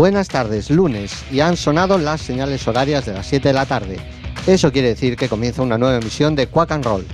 [0.00, 3.98] Buenas tardes, lunes, y han sonado las señales horarias de las 7 de la tarde.
[4.46, 7.06] Eso quiere decir que comienza una nueva emisión de Quack and Roll.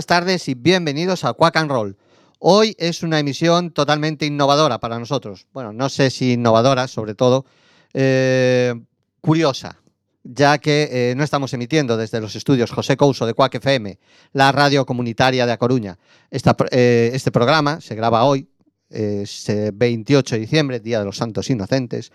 [0.00, 1.94] Buenas tardes y bienvenidos a Quack and Roll.
[2.38, 5.46] Hoy es una emisión totalmente innovadora para nosotros.
[5.52, 7.44] Bueno, no sé si innovadora, sobre todo
[7.92, 8.74] eh,
[9.20, 9.76] curiosa,
[10.24, 13.98] ya que eh, no estamos emitiendo desde los estudios José Couso de Quack FM,
[14.32, 15.98] la radio comunitaria de A Coruña.
[16.30, 18.48] Eh, este programa se graba hoy,
[18.88, 22.10] es 28 de diciembre, Día de los Santos Inocentes,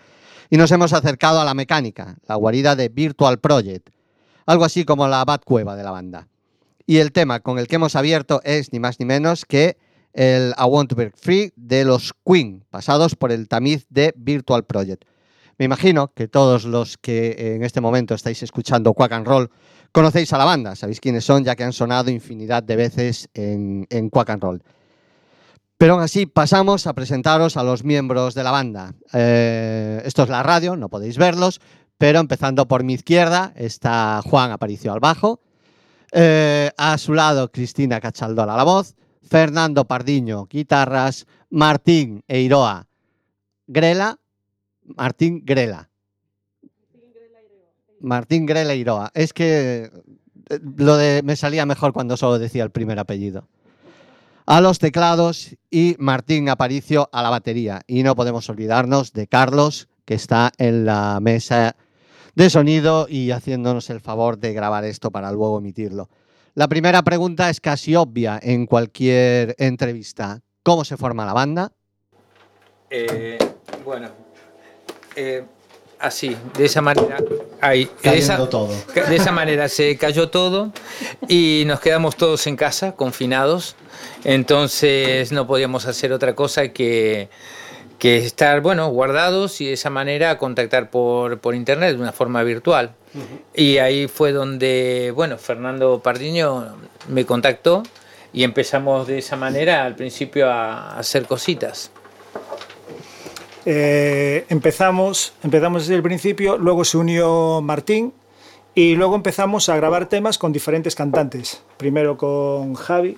[0.50, 3.90] y nos hemos acercado a la mecánica, la guarida de Virtual Project,
[4.44, 6.26] algo así como la Bat Cueva de la banda.
[6.86, 9.76] Y el tema con el que hemos abierto es ni más ni menos que
[10.12, 14.64] el I Want to Break Free de los Queen, pasados por el tamiz de Virtual
[14.64, 15.04] Project.
[15.58, 19.50] Me imagino que todos los que en este momento estáis escuchando Quack and Roll
[19.90, 23.86] conocéis a la banda, sabéis quiénes son, ya que han sonado infinidad de veces en,
[24.10, 24.62] Quack and Roll.
[25.78, 28.94] Pero aún así, pasamos a presentaros a los miembros de la banda.
[29.12, 31.60] Eh, esto es la radio, no podéis verlos,
[31.98, 35.40] pero empezando por mi izquierda está Juan Aparicio al bajo,
[36.18, 42.86] eh, a su lado Cristina Cachaldola la voz, Fernando Pardiño guitarras, Martín Eiroa
[43.66, 44.18] Grela,
[44.82, 45.90] Martín Grela.
[48.00, 49.10] Martín Grela Eiroa.
[49.12, 49.90] Es que
[50.48, 53.48] eh, lo de me salía mejor cuando solo decía el primer apellido
[54.46, 57.82] a los teclados y Martín Aparicio a la batería.
[57.86, 61.76] Y no podemos olvidarnos de Carlos, que está en la mesa
[62.36, 66.08] de sonido y haciéndonos el favor de grabar esto para luego emitirlo.
[66.54, 70.40] La primera pregunta es casi obvia en cualquier entrevista.
[70.62, 71.72] ¿Cómo se forma la banda?
[72.90, 73.38] Eh,
[73.84, 74.10] bueno,
[75.16, 75.44] eh,
[75.98, 77.18] así, de esa manera.
[77.60, 78.68] Ahí, de, esa, todo.
[78.94, 80.72] de esa manera se cayó todo
[81.28, 83.76] y nos quedamos todos en casa, confinados.
[84.24, 87.30] Entonces no podíamos hacer otra cosa que,
[87.98, 92.42] que estar bueno, guardados y de esa manera contactar por, por internet de una forma
[92.42, 92.94] virtual.
[93.54, 96.76] Y ahí fue donde, bueno, Fernando Pardiño
[97.08, 97.82] me contactó
[98.32, 101.90] y empezamos de esa manera al principio a hacer cositas.
[103.64, 108.12] Eh, empezamos, empezamos desde el principio, luego se unió Martín
[108.74, 111.62] y luego empezamos a grabar temas con diferentes cantantes.
[111.78, 113.16] Primero con Javi,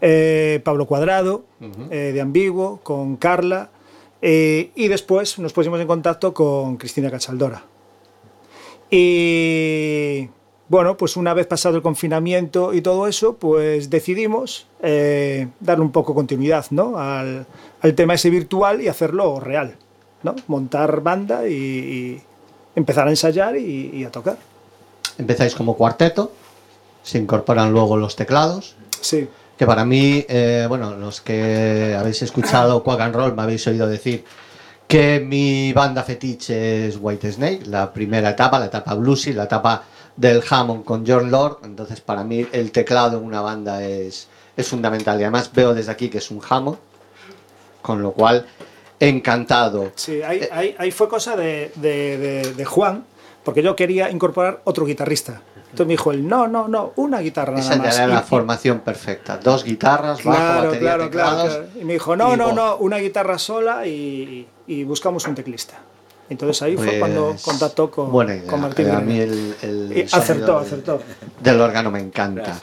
[0.00, 1.44] eh, Pablo Cuadrado,
[1.90, 3.70] eh, de Ambiguo, con Carla
[4.22, 7.64] y después nos pusimos en contacto con Cristina Cachaldora.
[8.90, 10.28] Y
[10.68, 16.14] bueno, pues una vez pasado el confinamiento y todo eso, pues decidimos darle un poco
[16.14, 16.98] continuidad ¿no?
[16.98, 17.46] al,
[17.80, 19.76] al tema ese virtual y hacerlo real,
[20.22, 20.34] ¿no?
[20.46, 22.20] Montar banda y,
[22.74, 24.38] empezar a ensayar y, a tocar.
[25.18, 26.32] Empezáis como cuarteto,
[27.02, 28.76] se incorporan luego los teclados.
[29.00, 29.28] Sí.
[29.60, 33.86] Que para mí, eh, bueno, los que habéis escuchado Quack and Roll me habéis oído
[33.86, 34.24] decir
[34.88, 39.82] que mi banda fetiche es White Snake, la primera etapa, la etapa bluesy, la etapa
[40.16, 41.58] del Hammond con John Lord.
[41.64, 45.20] Entonces, para mí, el teclado en una banda es, es fundamental.
[45.20, 46.78] Y además, veo desde aquí que es un Hammond
[47.82, 48.46] con lo cual,
[48.98, 49.92] encantado.
[49.94, 53.04] Sí, ahí, ahí, fue cosa de, de, Juan,
[53.44, 55.42] porque yo quería incorporar otro guitarrista.
[55.70, 57.88] Entonces me dijo él, no, no, no, una guitarra nada más.
[57.94, 59.36] Esa era la formación perfecta.
[59.36, 61.60] Dos guitarras, bajo, batería, teclados.
[61.80, 65.78] Y me dijo, no, no, no, una guitarra sola y, y, buscamos un teclista.
[66.28, 68.90] Entonces ahí fue cuando pues, contactó con, con Martín.
[68.90, 71.00] A mí el, el acertó, acertó.
[71.40, 72.60] Del órgano me encanta.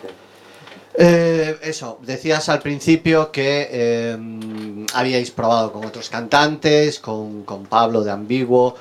[1.00, 4.18] Eh, eso, decías al principio que eh,
[4.95, 8.75] habíais probado con otros cantantes, con, con Pablo de Ambiguo,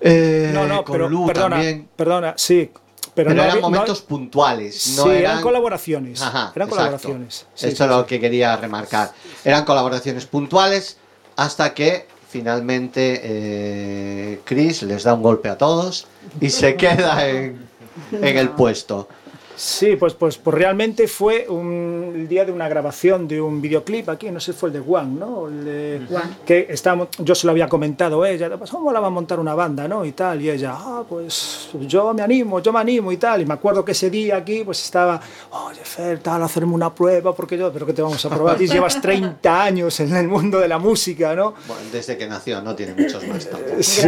[0.00, 1.88] eh, no, no, con pero, Lu perdona, también.
[1.96, 2.70] Perdona, sí.
[3.16, 4.94] Pero, no eran momentos puntuales.
[4.96, 6.22] No sí, eran, eran colaboraciones.
[6.22, 7.46] Ajá, eran colaboraciones.
[7.54, 9.10] Sí, Esto es lo que quería remarcar.
[9.44, 10.98] Eran colaboraciones puntuales
[11.34, 16.06] hasta que finalmente Chris les da un golpe a todos
[16.40, 17.66] y se queda en,
[18.12, 19.08] en el puesto.
[19.56, 24.10] Sí, pues, pues, pues realmente fue un, el día de una grabación de un videoclip
[24.10, 25.48] aquí, no sé, fue el de Juan, ¿no?
[25.48, 26.36] El de, Juan.
[26.44, 29.40] Que estábamos, yo se lo había comentado a ella, pues, ¿cómo la va a montar
[29.40, 30.04] una banda, no?
[30.04, 33.40] Y tal, y ella, ah, pues yo me animo, yo me animo y tal.
[33.40, 37.34] Y me acuerdo que ese día aquí, pues estaba, oye, Fer, tal, hacerme una prueba,
[37.34, 38.60] porque yo, pero que te vamos a probar.
[38.60, 41.54] Y llevas 30 años en el mundo de la música, ¿no?
[41.66, 43.82] Bueno, desde que nació, no tiene muchos más tampoco.
[43.82, 44.06] Sí.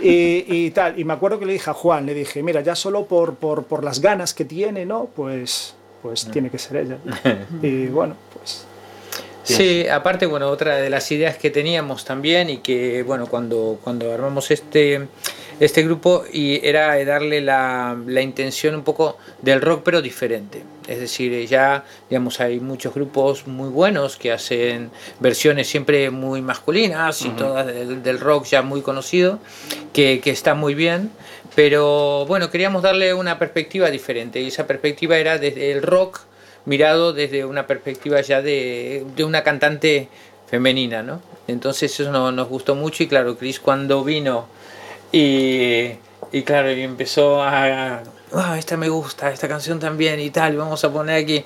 [0.00, 2.76] y, y, tal, y me acuerdo que le dije a Juan, le dije, mira, ya
[2.76, 5.06] solo por, por, por las ganas que tiene, ¿no?
[5.06, 6.98] Pues, pues tiene que ser ella.
[7.62, 8.66] Y bueno, pues...
[9.42, 14.10] Sí, aparte, bueno, otra de las ideas que teníamos también y que, bueno, cuando, cuando
[14.10, 15.06] armamos este,
[15.60, 20.62] este grupo y era darle la, la, intención un poco del rock pero diferente.
[20.88, 27.20] Es decir, ya, digamos, hay muchos grupos muy buenos que hacen versiones siempre muy masculinas
[27.22, 29.40] y todas del, del, rock ya muy conocido,
[29.92, 31.10] que, que está muy bien,
[31.54, 36.20] pero bueno, queríamos darle una perspectiva diferente y esa perspectiva era desde el rock
[36.64, 40.08] mirado desde una perspectiva ya de, de una cantante
[40.48, 41.20] femenina, ¿no?
[41.46, 44.46] Entonces eso no, nos gustó mucho y claro, Chris cuando vino
[45.12, 45.90] y,
[46.32, 50.82] y claro, y empezó a, ah, esta me gusta, esta canción también y tal, vamos
[50.84, 51.44] a poner aquí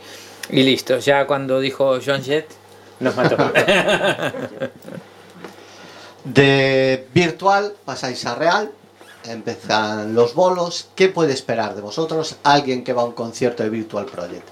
[0.51, 2.47] y listo, ya cuando dijo John Jett
[3.01, 3.37] nos mató.
[6.25, 8.71] de virtual pasáis a real,
[9.31, 10.89] empiezan los bolos.
[10.95, 14.47] ¿Qué puede esperar de vosotros alguien que va a un concierto de Virtual Project?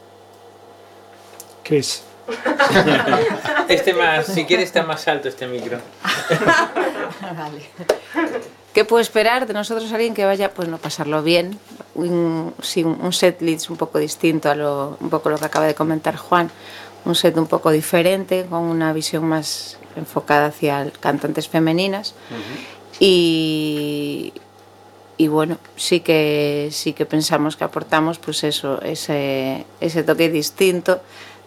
[1.63, 2.03] Chris.
[3.69, 5.79] este más, si quieres está más alto este micro.
[7.21, 7.67] vale.
[8.73, 11.59] ¿Qué puede esperar de nosotros alguien que vaya, pues no pasarlo bien,
[11.95, 15.75] un, sí, un setlist un poco distinto a lo, un poco lo que acaba de
[15.75, 16.51] comentar Juan,
[17.07, 22.15] un set un poco diferente, con una visión más enfocada hacia cantantes femeninas.
[23.01, 24.33] Y,
[25.19, 31.01] y bueno, sí que sí que pensamos que aportamos pues eso, ese, ese toque distinto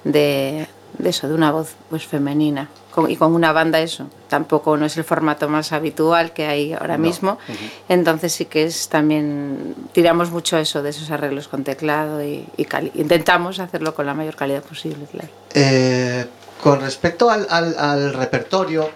[0.03, 4.75] de, de eso, de una voz pues femenina con, y con una banda eso, tampoco
[4.75, 7.03] no es el formato más habitual que hay ahora no.
[7.03, 7.71] mismo, uh -huh.
[7.89, 12.67] entonces sí que es también, tiramos mucho eso de esos arreglos con teclado y, y
[12.95, 15.29] intentamos hacerlo con la mayor calidad posible, claro.
[15.53, 16.25] Eh,
[16.63, 18.89] con respecto al, al, al, repertorio,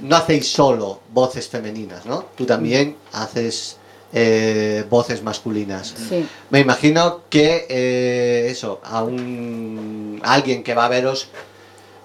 [0.00, 2.26] no hacéis solo voces femeninas, ¿no?
[2.36, 3.78] Tú también haces
[4.12, 5.94] eh, voces masculinas.
[6.08, 6.26] Sí.
[6.50, 11.28] Me imagino que eh, eso, a, un, a alguien que va a veros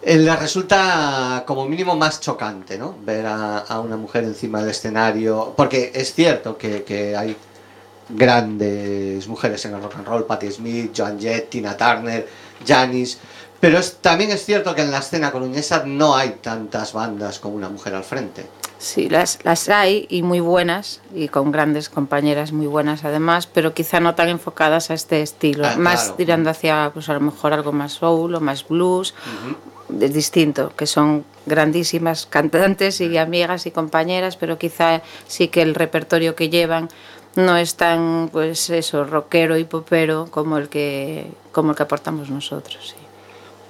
[0.05, 2.95] eh, le resulta como mínimo más chocante, ¿no?
[3.05, 7.38] Ver a, a, una mujer encima del escenario, porque es cierto que, que, hay
[8.10, 12.27] grandes mujeres en el rock and roll, Patti Smith, Joan Jett, Tina Turner,
[12.67, 13.17] Janis,
[13.62, 17.53] pero es, también es cierto que en la escena coruñesa no hay tantas bandas con
[17.53, 18.45] una mujer al frente.
[18.83, 23.73] Sí, las, las hay y muy buenas y con grandes compañeras muy buenas además, pero
[23.73, 26.15] quizá no tan enfocadas a este estilo, ah, más claro.
[26.15, 30.03] tirando hacia pues a lo mejor algo más soul o más blues, uh -huh.
[30.03, 35.75] es distinto, que son grandísimas cantantes y amigas y compañeras, pero quizá sí que el
[35.75, 36.89] repertorio que llevan
[37.35, 42.29] no es tan pues eso rockero y popero como el que como el que aportamos
[42.29, 42.89] nosotros.
[42.89, 43.01] Sí.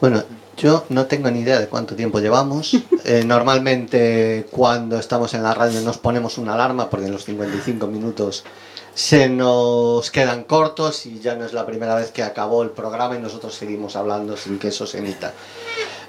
[0.02, 0.24] Bueno,
[0.58, 2.78] yo no tengo ni idea de cuánto tiempo llevamos.
[3.06, 7.86] Eh, normalmente cuando estamos en la radio nos ponemos una alarma porque en los 55
[7.88, 8.46] minutos
[8.94, 13.18] se nos quedan cortos y ya no es la primera vez que acabó el programa
[13.18, 15.34] y nosotros seguimos hablando sin que eso se emita.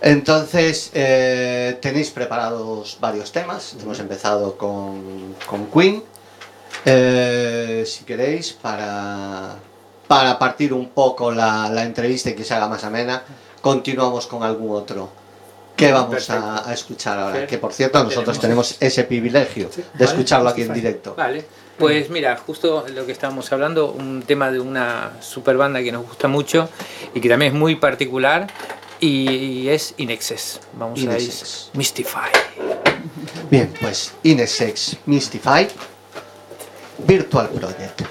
[0.02, 3.74] Entonces, eh, tenéis preparados varios temas.
[3.82, 6.04] Hemos empezado con, con Queen.
[6.84, 9.56] Eh, si queréis, para,
[10.06, 13.24] para partir un poco la, la entrevista y que se haga más amena
[13.64, 15.09] continuamos con algún otro.
[15.75, 17.33] ¿Qué vamos a, a, escuchar ahora?
[17.33, 17.50] Perfecto.
[17.50, 19.80] Que por cierto, nosotros tenemos ese privilegio sí.
[19.80, 20.04] de vale.
[20.04, 21.14] escucharlo aquí en directo.
[21.16, 21.47] Vale.
[21.78, 26.06] Pues mira, justo lo que estábamos hablando, un tema de una super banda que nos
[26.06, 26.68] gusta mucho
[27.14, 28.49] y que también es muy particular
[29.00, 30.61] y es Inexes.
[30.75, 31.33] Vamos In a ir.
[31.73, 32.30] Mystify.
[33.50, 35.66] Bien, pues Inexes Mystify,
[36.99, 38.02] Virtual Project.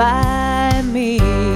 [0.00, 1.49] Mystify me.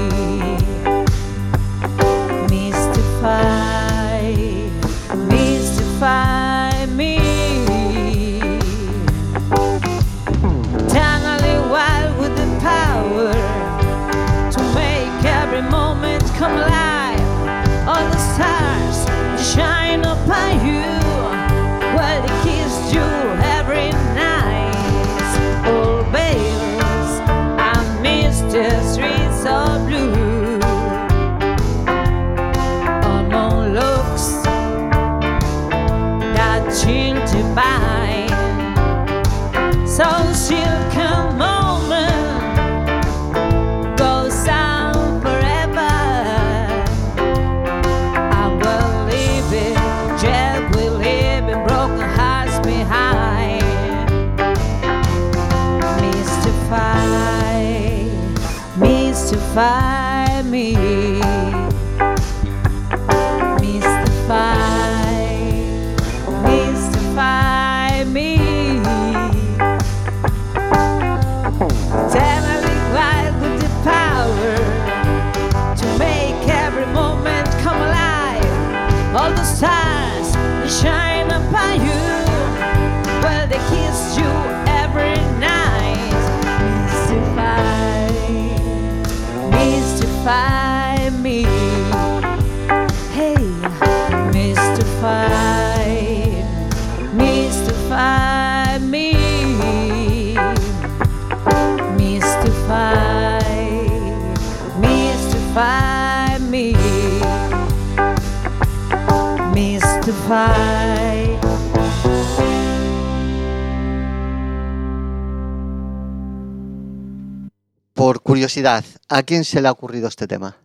[117.92, 120.56] Por curiosidad, ¿a quién se le ha ocurrido este tema?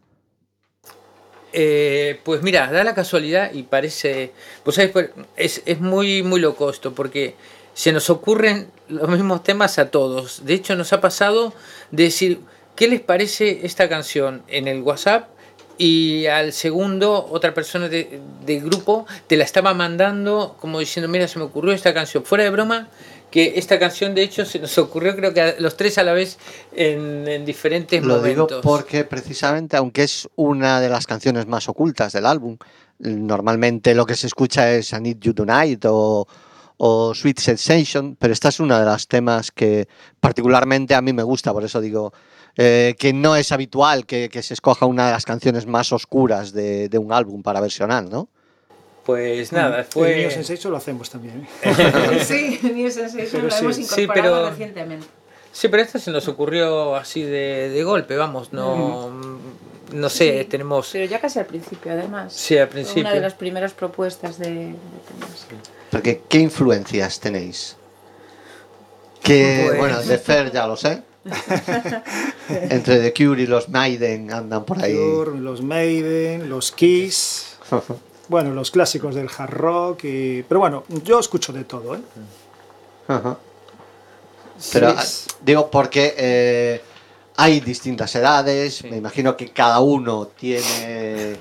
[1.52, 4.32] Eh, pues mira, da la casualidad y parece.
[4.64, 4.92] Pues ¿sabes?
[4.92, 7.36] Pues, es, es muy, muy loco esto, porque
[7.74, 10.46] se nos ocurren los mismos temas a todos.
[10.46, 11.54] De hecho, nos ha pasado
[11.92, 12.40] de decir,
[12.78, 15.28] ¿qué les parece esta canción en el WhatsApp?
[15.80, 21.26] Y al segundo, otra persona de- del grupo te la estaba mandando como diciendo, mira,
[21.28, 22.26] se me ocurrió esta canción.
[22.26, 22.90] Fuera de broma,
[23.32, 26.12] que esta canción de hecho se nos ocurrió creo que a los tres a la
[26.14, 26.38] vez
[26.76, 28.48] en, en diferentes Lo momentos.
[28.50, 32.58] digo porque precisamente, aunque es una de las canciones más ocultas del álbum,
[32.98, 36.28] normalmente lo que se escucha es I Need You Tonight o,
[36.78, 39.88] o Sweet Sensation, pero esta es una de las temas que
[40.20, 42.12] particularmente a mí me gusta, por eso digo
[42.58, 46.52] eh, que no es habitual que, que se escoja una de las canciones más oscuras
[46.54, 48.28] de, de un álbum para versionar, ¿no?
[49.06, 50.16] Pues nada, El fue...
[50.18, 51.48] Neo Sensation lo hacemos también.
[51.64, 52.20] ¿eh?
[52.26, 53.64] Sí, New Sensation Pero lo sí.
[53.64, 55.08] hemos Sí, incorporado pero- recientemente.
[55.52, 59.10] Sí, pero esta se nos ocurrió así de, de golpe, vamos, no,
[59.92, 60.90] no sé, Sí, tenemos...
[60.92, 62.34] Pero ya casi al principio, además.
[62.34, 63.02] Sí, al principio.
[63.02, 64.76] Una de las primeras propuestas de, de
[65.08, 65.48] temas.
[65.90, 67.78] Porque, ¿qué influencias tenéis?
[69.24, 71.02] Que, Pues- bueno, de Fer ya lo sé.
[72.50, 74.96] Entre The Cure y los Maiden andan por ahí.
[74.96, 77.58] Cure, los Maiden, los Kiss,
[78.28, 80.04] bueno, los clásicos del hard rock.
[80.06, 80.44] Y...
[80.44, 81.96] Pero bueno, yo escucho de todo.
[81.96, 82.00] ¿eh?
[83.08, 83.38] Ajá.
[84.74, 85.04] Pero ah,
[85.42, 86.82] digo, porque eh,
[87.38, 91.38] hay distintas edades, me imagino que cada uno tiene...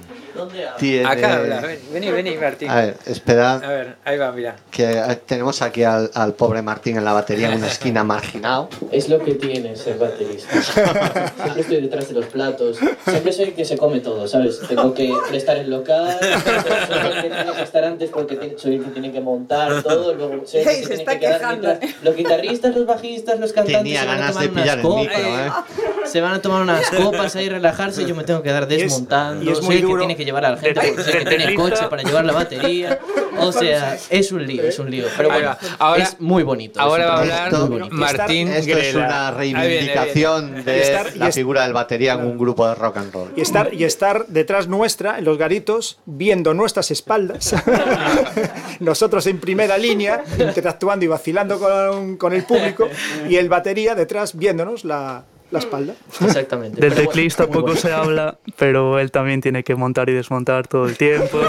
[0.79, 2.71] tiene Acá habla, ven- vení, vení, Martín.
[2.71, 4.57] A ver, esperad, A ver, ahí va, mira.
[4.71, 8.69] que eh, tenemos aquí al, al pobre Martín en la batería en una esquina marginado.
[8.93, 10.63] Es lo que tiene ser baterista.
[10.63, 12.79] Siempre estoy detrás de los platos.
[13.05, 14.61] Siempre soy el que se come todo, ¿sabes?
[14.69, 18.85] Tengo que prestar el local, soy el que tiene que estar antes porque soy el
[18.85, 21.79] que tiene que montar todo, luego soy el que se tiene está que quedar mientras-
[22.03, 24.79] Los guitarristas, los bajistas, los cantantes Tenía se van a ganas tomar de unas pillar
[24.79, 25.03] el copas.
[25.03, 25.51] micro, ¿eh?
[26.07, 28.75] Se van a tomar unas copas ahí, relajarse y yo me tengo que dar Y
[28.75, 29.45] es- desmontando.
[29.45, 29.99] y es soy muy el que duro.
[30.01, 32.99] tiene que llevar a la gente, De- porque de tiene coche para llevar la batería.
[33.41, 35.07] O sea, es un lío, es un lío.
[35.17, 35.57] Pero bueno.
[35.79, 36.81] Ahora- es muy bonito.
[36.81, 37.95] Ahora es va a hablar bonito.
[37.95, 39.07] Martín Esto es Grela.
[39.07, 39.87] una Ahí viene, ahí viene.
[39.95, 43.13] reivindicación Y de estar- la es- figura del batería en un grupo de rock and
[43.13, 43.33] roll.
[43.37, 47.55] Y estar, y estar detrás nuestra, en los garitos, viendo nuestras espaldas.
[48.81, 52.89] Nosotros en primera línea, interactuando y vacilando con, con el público.
[53.29, 55.95] Y el batería detrás viéndonos la, la espalda.
[56.21, 56.81] Exactamente.
[56.81, 57.81] Del bueno, teclista muy poco bonito.
[57.89, 61.39] se habla, pero él también tiene que montar y desmontar todo el tiempo.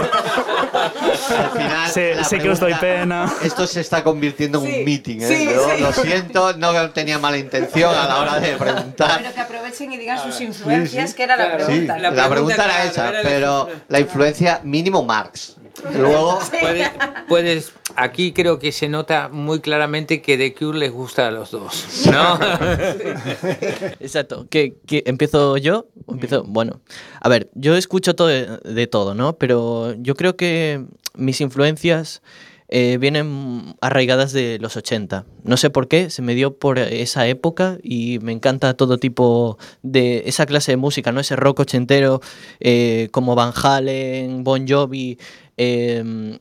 [0.72, 3.32] Al final, Sé- la sé que os doy pregunta- pena.
[3.42, 5.20] Esto se está convirtiendo en Sí, un meeting.
[5.20, 5.26] ¿eh?
[5.28, 5.82] sí, Yo sí.
[5.82, 9.18] Lo siento, no tenía mala intención a la hora de preguntar.
[9.20, 11.60] Pero que aprovechen y digan sus influencias, que era la Claro.
[11.66, 11.98] Sí, pregunta.
[11.98, 13.84] la, La pregunta, pregunta, era claro, esa, era la pero influencia.
[13.88, 15.56] la influencia mínimo Marx.
[15.96, 16.90] Luego, Puedes,
[17.28, 21.50] puedes, aquí creo que se nota muy claramente que The Cure les gusta a los
[21.50, 22.38] dos, ¿no?
[24.00, 24.46] Exacto.
[24.50, 25.86] ¿Que, que empiezo yo?
[26.06, 26.44] ¿O empiezo?
[26.44, 26.80] Bueno,
[27.20, 29.34] a ver, yo escucho todo de, de todo, ¿no?
[29.34, 32.22] Pero yo creo que mis influencias
[32.70, 35.26] eh, vienen arraigadas de los 80.
[35.44, 39.58] No sé por qué, se me dio por esa época y me encanta todo tipo
[39.82, 41.20] de esa clase de música, ¿no?
[41.20, 42.20] Ese rock ochentero
[42.60, 45.18] eh, como Van Halen, Bon Jovi.
[45.56, 46.40] ver,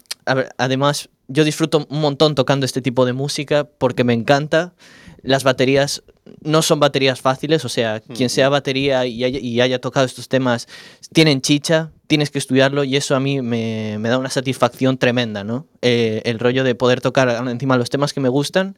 [0.57, 4.73] además, yo disfruto un montón tocando este tipo de música porque me encanta.
[5.21, 6.03] Las baterías
[6.41, 10.27] no son baterías fáciles, o sea, quien sea batería y haya, y haya tocado estos
[10.27, 10.67] temas
[11.13, 15.43] tienen chicha, tienes que estudiarlo y eso a mí me, me da una satisfacción tremenda,
[15.43, 15.67] ¿no?
[15.81, 18.77] Eh, el rollo de poder tocar encima los temas que me gustan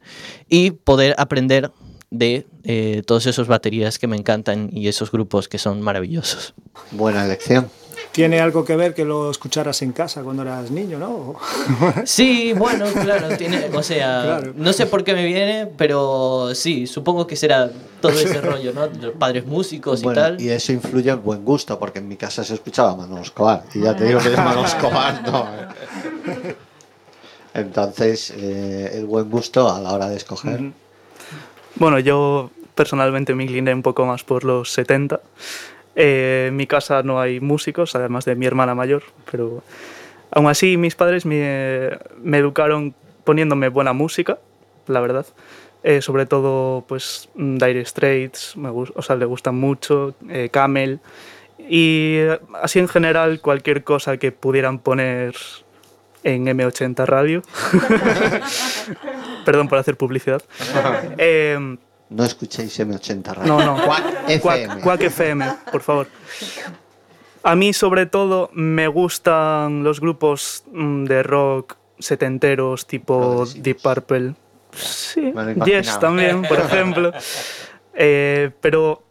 [0.50, 1.72] y poder aprender
[2.10, 6.54] de eh, todos esos baterías que me encantan y esos grupos que son maravillosos.
[6.92, 7.70] buena elección.
[8.12, 11.36] Tiene algo que ver que lo escucharas en casa cuando eras niño, ¿no?
[12.06, 14.54] Sí, bueno, claro, tiene, o sea, Claro.
[14.56, 17.70] no sé por qué me viene, pero sí, supongo que será
[18.02, 18.88] todo ese rollo, ¿no?
[18.90, 20.42] De los padres músicos y Bueno, tal.
[20.42, 23.64] y eso influye en buen gusto, porque en mi casa se escuchaba Manolo Escobar.
[23.74, 25.48] Y ya te digo que es Manolo Escobar, no.
[26.28, 26.56] eh.
[27.54, 30.72] Entonces, eh, el buen gusto a la hora de escoger.
[31.76, 35.20] Bueno, yo personalmente me incliné un poco más por los 70.
[35.96, 39.64] Eh, en mi casa no hay músicos, además de mi hermana mayor, pero
[40.32, 44.40] aún así mis padres me, me educaron poniéndome buena música,
[44.88, 45.26] la verdad.
[45.84, 51.00] Eh, sobre todo, pues, Dire Straits, me o sea, le gustan mucho, eh, Camel.
[51.58, 52.20] Y
[52.62, 55.36] así en general, cualquier cosa que pudieran poner
[56.24, 57.42] en M80 Radio.
[59.46, 60.44] Perdón por hacer publicidad.
[62.12, 63.48] No escuchéis M80 Radio.
[63.58, 63.86] no, no.
[63.86, 64.82] Quack FM.
[64.82, 66.08] Quack, FM, por favor.
[67.44, 73.46] A mí, sobre todo, me gustan los grupos mm, de rock setenteros, tipo.
[73.56, 74.34] Deep Purple.
[74.74, 75.34] Sí,
[75.66, 77.12] Yes también, por ejemplo.
[77.94, 79.04] Eh, pero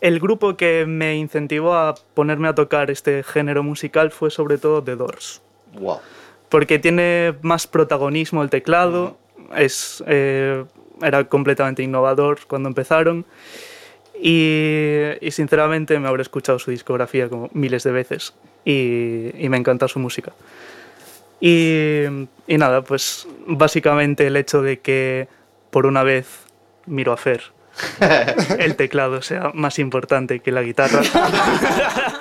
[0.00, 4.82] el grupo que me incentivó a ponerme a tocar este género musical fue sobre todo
[4.84, 5.42] The Doors
[5.74, 5.98] Wow.
[6.48, 9.18] porque tiene más protagonismo el teclado,
[9.56, 10.64] es, eh,
[11.02, 13.24] era completamente innovador cuando empezaron
[14.20, 18.34] y, y sinceramente me habré escuchado su discografía como miles de veces
[18.64, 20.32] y, y me encanta su música.
[21.40, 22.02] Y,
[22.48, 25.28] y nada, pues básicamente el hecho de que
[25.70, 26.26] por una vez
[26.86, 27.42] miro a Fer
[28.58, 31.00] el teclado sea más importante que la guitarra,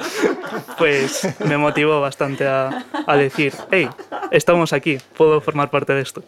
[0.77, 3.89] pues me motivó bastante a, a decir, hey,
[4.31, 6.23] estamos aquí, puedo formar parte de esto.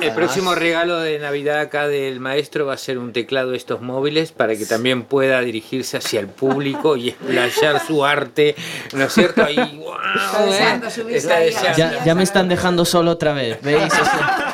[0.00, 3.80] El próximo regalo de Navidad acá del maestro va a ser un teclado de estos
[3.80, 8.54] móviles para que también pueda dirigirse hacia el público y explayar su arte,
[8.92, 9.44] ¿no es cierto?
[9.44, 11.16] Ahí, wow, Está deseando ¿eh?
[11.16, 11.78] Está deseando.
[11.78, 13.84] Ya, ya me están dejando solo otra vez, ¿veis?
[13.84, 14.49] O sea,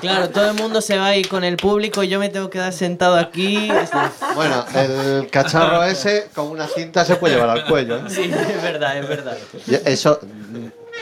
[0.00, 2.58] claro, todo el mundo se va ahí con el público y yo me tengo que
[2.58, 3.68] quedar sentado aquí.
[4.34, 7.96] Bueno, el cacharro ese con una cinta se puede llevar al cuello.
[7.98, 8.02] ¿eh?
[8.08, 9.36] Sí, es verdad, es verdad.
[9.84, 10.20] Eso.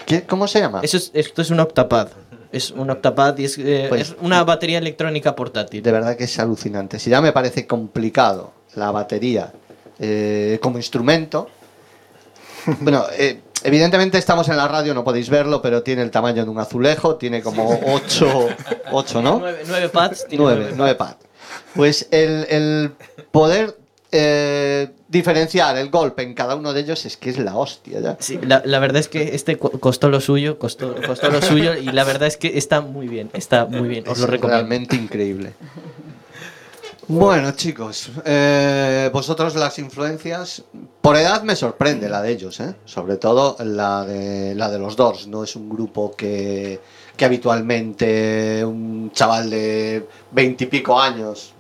[0.07, 0.81] ¿qué- ¿Cómo se llama?
[0.83, 2.09] Eso es, esto es un octapad.
[2.51, 5.83] Es un octapad y es, eh, Pues- es una batería electrónica portátil.
[5.83, 6.99] De verdad que es alucinante.
[6.99, 9.53] Si ya me parece complicado la batería
[10.01, 11.51] eh, como instrumento.
[12.81, 16.51] Bueno, eh, evidentemente estamos en la radio, no podéis verlo, pero tiene el tamaño de
[16.51, 18.49] un azulejo, tiene como 8,
[18.93, 19.39] 8 ¿no?
[19.41, 20.27] Nueve, nueve pads.
[20.29, 21.17] tiene 9, 9 pads.
[21.75, 22.93] Pues el, el
[23.31, 23.77] poder
[24.13, 28.17] eh, diferenciar el golpe en cada uno de ellos es que es la hostia ya.
[28.21, 31.75] Sí, la, la verdad es que este co- costó lo suyo, costó, costó lo suyo
[31.75, 34.57] y la verdad es que está muy bien, está muy bien, os Es lo recomiendo.
[34.57, 35.53] realmente increíble.
[37.09, 40.63] Bueno, chicos, eh, vosotros las influencias,
[41.01, 42.75] por edad me sorprende la de ellos, ¿eh?
[42.85, 45.27] sobre todo la de, la de los Doors.
[45.27, 46.79] No es un grupo que,
[47.17, 51.55] que habitualmente un chaval de veintipico años,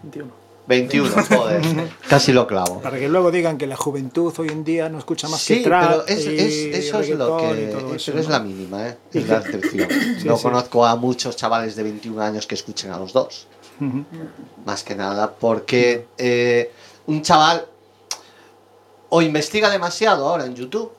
[0.67, 1.63] 21, joder,
[2.11, 2.83] casi lo clavo.
[2.83, 5.65] Para que luego digan que la juventud hoy en día no escucha más Sí, que
[5.65, 7.71] trap pero es, y es- eso es lo que.
[7.97, 8.99] eso, pero es la mínima, ¿eh?
[9.15, 9.89] Es la excepción.
[10.27, 10.43] no sí.
[10.43, 13.47] conozco a muchos chavales de 21 años que escuchen a los dos.
[14.65, 16.73] Más que nada, porque eh,
[17.07, 17.67] un chaval
[19.11, 20.93] o investiga demasiado ahora en YouTube,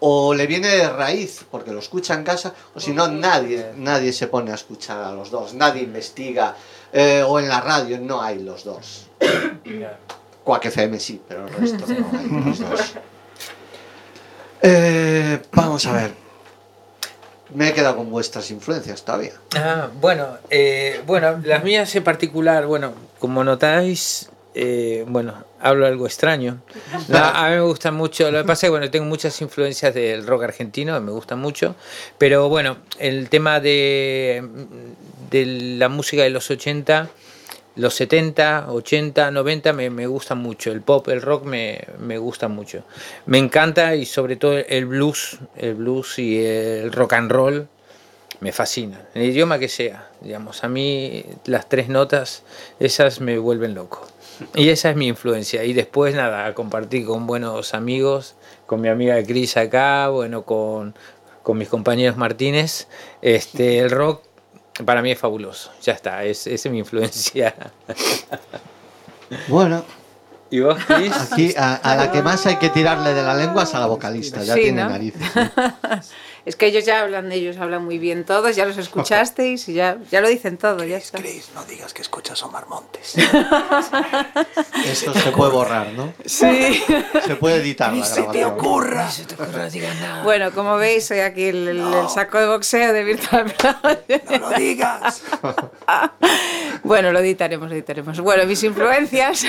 [0.00, 4.12] o le viene de raíz porque lo escucha en casa, o si no, nadie, nadie
[4.12, 6.56] se pone a escuchar a los dos, nadie investiga,
[6.92, 9.08] eh, o en la radio no hay los dos.
[10.42, 12.94] Quack FM sí, pero el resto no hay los dos.
[14.62, 16.29] Eh, vamos a ver.
[17.54, 19.32] Me he quedado con vuestras influencias todavía.
[19.56, 26.06] Ah, bueno, eh, bueno, las mías en particular, bueno, como notáis, eh, bueno, hablo algo
[26.06, 26.60] extraño.
[27.08, 29.92] No, a mí me gusta mucho, lo que pasa es que bueno, tengo muchas influencias
[29.94, 31.74] del rock argentino, me gusta mucho,
[32.18, 34.46] pero bueno, el tema de,
[35.30, 37.08] de la música de los 80,
[37.76, 42.48] los 70, 80, 90 me, me gusta mucho, el pop, el rock me, me gusta
[42.48, 42.84] mucho.
[43.26, 47.68] Me encanta y sobre todo el blues, el blues y el rock and roll
[48.40, 52.42] me fascinan, el idioma que sea, digamos, a mí las tres notas,
[52.78, 54.06] esas me vuelven loco.
[54.54, 55.64] Y esa es mi influencia.
[55.64, 60.94] Y después, nada, compartir con buenos amigos, con mi amiga Cris acá, bueno, con,
[61.42, 62.88] con mis compañeros Martínez.
[63.20, 64.22] Este, el rock
[64.84, 65.70] para mí es fabuloso.
[65.82, 67.54] Ya está, es, esa es mi influencia.
[69.46, 69.84] Bueno,
[70.50, 70.76] ¿Y vos?
[70.90, 73.86] Aquí a, a la que más hay que tirarle de la lengua es a la
[73.86, 74.90] vocalista, ya Sí, tiene ¿no?
[74.90, 75.22] narices.
[75.36, 75.50] ¿eh?
[76.50, 79.74] Es que ellos ya hablan de ellos, hablan muy bien todos, ya los escuchasteis y
[79.74, 81.18] ya, ya lo dicen todo, ya está.
[81.18, 83.14] Chris, no digas que escuchas a Omar Montes.
[84.84, 86.12] Esto se puede borrar, ¿no?
[86.24, 86.82] Sí.
[87.26, 88.04] Se puede editar la
[88.40, 88.58] grabación.
[88.58, 89.08] ocurra!
[90.24, 93.54] Bueno, como veis, soy aquí el, el- el saco de boxeo de Virtual.
[93.62, 95.22] ¡No lo digas!
[96.82, 98.18] Bueno, lo editaremos, lo editaremos.
[98.20, 99.44] Bueno, mis influencias,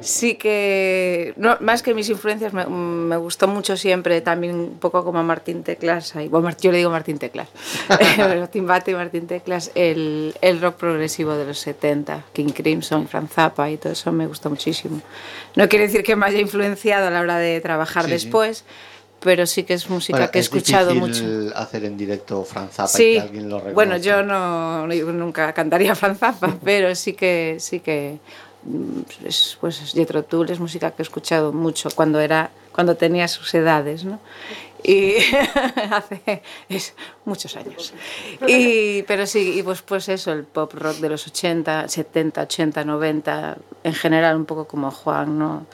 [0.00, 5.04] sí que, no, más que mis influencias, me, me gustó mucho siempre también un poco
[5.04, 7.48] como a Martín Teclas, ahí, bueno, yo le digo Martín Teclas,
[8.16, 13.32] pero Timbate y Martín Teclas, el, el rock progresivo de los 70, King Crimson, Franz
[13.32, 15.00] Zappa y todo eso me gustó muchísimo.
[15.56, 18.14] No quiere decir que me haya influenciado a la hora de trabajar Sí, sí.
[18.14, 18.64] después,
[19.20, 21.22] pero sí que es música Bueno, que he es escuchado mucho.
[21.54, 23.74] hacer en directo Franz Zappa y Sí, que alguien lo reconozca.
[23.74, 28.18] bueno, yo no, yo nunca cantaría Franz Zappa, pero sí que sí que
[28.64, 32.96] mm, es, pues es Jethro Tull es música que he escuchado mucho cuando era cuando
[32.96, 34.18] tenía sus edades, ¿no?
[34.84, 35.14] Y
[35.90, 37.92] hace es muchos años.
[38.48, 42.84] Y pero sí, y pues pues eso, el pop rock de los 80, 70, 80,
[42.84, 45.66] 90, en general un poco como Juan, ¿no?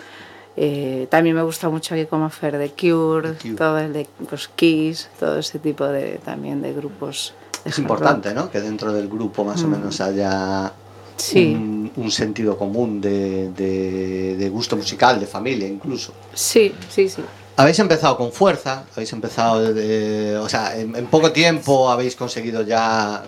[0.57, 3.55] Eh, también me gusta mucho aquí como Fer de Cure, The Cure.
[3.55, 7.33] todo el de pues, Kiss, todo ese tipo de también de grupos.
[7.65, 8.45] de Es importante, rock.
[8.45, 8.51] ¿no?
[8.51, 10.73] Que dentro del grupo más o menos haya
[11.19, 11.21] Mm.
[11.21, 16.13] Sí, un, un sentido común de, de- de gusto musical, de familia incluso.
[16.33, 17.23] sí, sí, sí.
[17.59, 23.25] Habéis empezado con fuerza, habéis empezado, de- o sea, en, poco tiempo habéis conseguido ya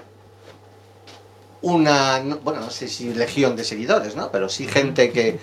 [1.63, 4.31] una, no- bueno, no sé si legión de seguidores, ¿no?
[4.31, 5.39] Pero sí gente que,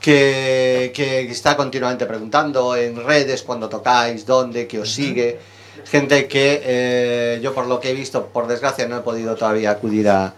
[0.00, 5.40] que, que está continuamente preguntando en redes cuando tocáis, dónde, que os sigue.
[5.84, 9.70] Gente que eh, yo por lo que he visto, por desgracia no he podido todavía
[9.72, 10.32] acudir a,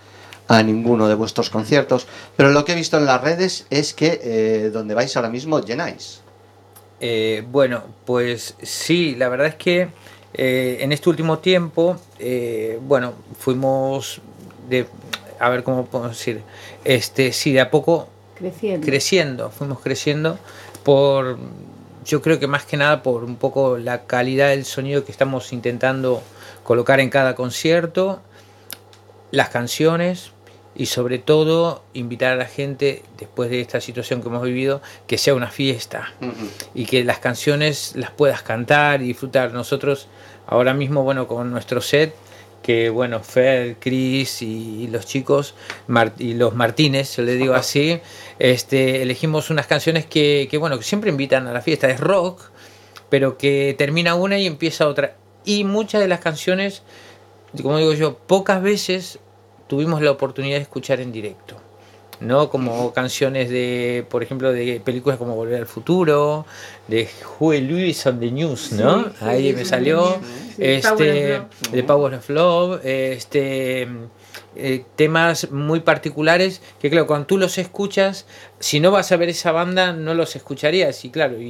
[0.49, 4.21] a ninguno de vuestros conciertos, pero lo que he visto en las redes es que
[4.23, 6.21] eh, donde vais ahora mismo llenáis.
[7.01, 9.89] Eh, bueno, pues sí, la verdad es que
[10.35, 14.21] eh, en este último tiempo, eh, bueno, fuimos
[14.69, 14.87] de,
[15.39, 16.43] a ver cómo podemos decir,
[16.85, 18.87] este, sí, de a poco Creciendo.
[18.87, 20.39] creciendo, fuimos creciendo
[20.83, 21.39] por,
[22.05, 25.53] yo creo que más que nada por un poco la calidad del sonido que estamos
[25.53, 26.23] intentando
[26.63, 28.21] colocar en cada concierto,
[29.31, 30.33] las canciones
[30.75, 35.19] y sobre todo invitar a la gente, después de esta situación que hemos vivido, que
[35.19, 36.13] sea una fiesta
[36.75, 39.53] y que las canciones las puedas cantar y disfrutar.
[39.53, 40.09] Nosotros
[40.47, 42.15] ahora mismo, bueno, con nuestro set,
[42.63, 45.55] que bueno, Fer, Chris y, los chicos,
[45.87, 48.01] Mar- y los Martínez, yo le digo así,
[48.39, 52.43] este, elegimos unas canciones que, que, bueno, que siempre invitan a la fiesta, es rock,
[53.09, 55.17] pero que termina una y empieza otra.
[55.45, 56.83] Y muchas de las canciones,
[57.63, 59.19] como digo yo, pocas veces
[59.71, 61.55] tuvimos la oportunidad de escuchar en directo.
[62.19, 62.51] ¿no?
[62.51, 66.45] Como canciones de, por ejemplo, de películas como Volver al Futuro,
[66.89, 69.05] de Huey Lewis on the News, ¿no?
[69.05, 70.19] Sí, Ahí me salió.
[70.57, 73.89] Sí, este, Power de Power of Love, este,
[74.57, 78.27] eh, temas muy particulares que, claro, cuando tú los escuchas,
[78.59, 81.05] si no vas a ver esa banda, no los escucharías.
[81.05, 81.45] Y claro, y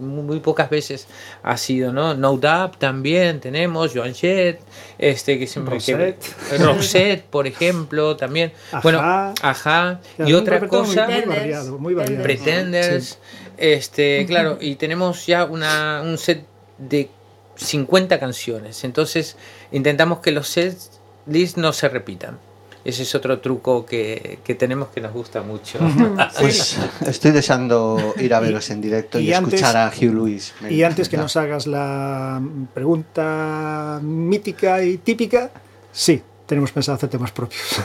[0.00, 1.06] muy, muy pocas veces
[1.42, 2.14] ha sido, ¿no?
[2.14, 4.60] No Doubt también tenemos, Joan Jett,
[4.98, 5.78] este, que siempre.
[5.78, 6.58] que- Roxette.
[6.60, 8.52] Roxette, por ejemplo, también.
[8.72, 8.80] Ajá.
[8.82, 10.00] Bueno, ajá.
[10.18, 11.06] Y un otra cosa.
[11.06, 12.22] Muy, muy variado, muy variado.
[12.22, 13.18] Pretenders,
[13.58, 16.44] este, claro, y tenemos ya una, un set
[16.78, 17.10] de
[17.56, 18.82] 50 canciones.
[18.84, 19.36] Entonces,
[19.72, 20.95] intentamos que los sets
[21.26, 22.38] list no se repitan.
[22.84, 25.78] Ese es otro truco que, que tenemos que nos gusta mucho.
[26.38, 30.54] Pues estoy deseando ir a veros en directo y, y antes- escuchar a Hugh Lewis.
[30.60, 32.40] Me Y antes que nos hagas la
[32.74, 35.50] pregunta mítica y típica,
[35.90, 37.60] sí, tenemos pensado hacer temas propios.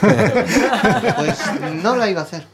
[1.16, 1.38] Pues
[1.82, 2.46] no la iba a hacer.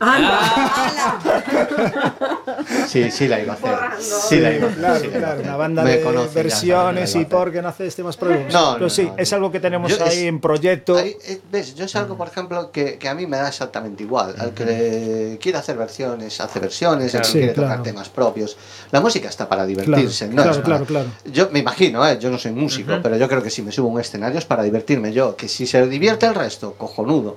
[2.88, 4.02] Sí, sí la iba a hacer.
[4.02, 4.78] Sí la iba a hacer.
[4.80, 8.52] Claro, sí claro, una banda de conoce versiones y por qué no haces temas propios.
[8.52, 9.36] No, Pero no, sí, no, es no.
[9.36, 10.96] algo que tenemos Yo- ahí es- en proyecto.
[10.96, 11.74] Ahí, eh, ¿Ves?
[11.74, 14.34] Yo es algo, por ejemplo, que, que a mí me da exactamente igual.
[14.38, 17.14] Al que le quiere hacer versiones, hace versiones.
[17.14, 17.68] El que Sí, quiere claro.
[17.70, 18.56] tocar temas propios.
[18.90, 20.26] La música está para Claro, divertirse.
[20.28, 21.08] no claro, es para- claro, claro.
[21.32, 22.18] Yo me imagino, ¿eh?
[22.20, 24.44] yo no soy músico, pero yo creo que si me subo a un escenario es
[24.44, 25.36] para divertirme yo.
[25.36, 27.36] Que si se divierte el resto, cojonudo.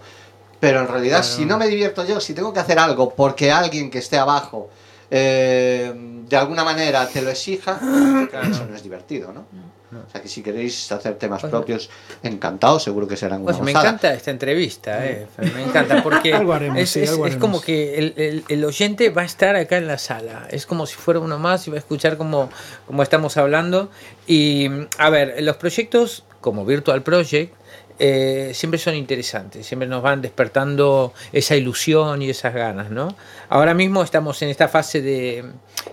[0.59, 3.89] Pero en realidad, si no me divierto yo, si tengo que hacer algo porque alguien
[3.89, 4.69] que esté abajo
[5.11, 5.93] eh,
[6.27, 7.79] de alguna manera te lo exija,
[8.49, 9.45] eso no es divertido, ¿no?
[9.91, 11.51] O sea que si queréis hacer temas Oye.
[11.51, 11.89] propios,
[12.23, 13.89] encantados, seguro que serán una Oye, me gozada.
[13.89, 18.13] encanta esta entrevista, eh, me encanta, porque haremos, es, sí, es- es como que el,
[18.15, 21.37] el- el oyente va a estar acá en la sala, es como si fuera uno
[21.39, 22.49] más y va a escuchar como,
[22.87, 23.91] como estamos hablando.
[24.27, 27.53] Y a ver, los proyectos como Virtual Project
[27.99, 33.15] eh, siempre son interesantes, siempre nos van despertando esa ilusión y esas ganas, ¿no?
[33.49, 35.45] Ahora mismo estamos en esta fase de,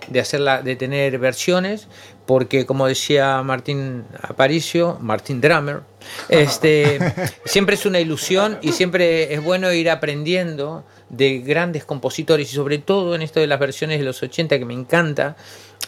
[0.07, 1.87] de, hacerla, de tener versiones,
[2.25, 5.81] porque como decía Martín Aparicio, Martín Drummer,
[6.29, 6.99] este,
[7.45, 12.77] siempre es una ilusión y siempre es bueno ir aprendiendo de grandes compositores y sobre
[12.77, 15.35] todo en esto de las versiones de los 80 que me encanta,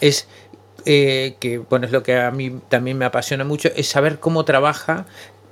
[0.02, 0.28] es
[0.86, 4.46] eh, que bueno, es lo que a mí también me apasiona mucho, es saber cómo
[4.46, 5.06] trabaja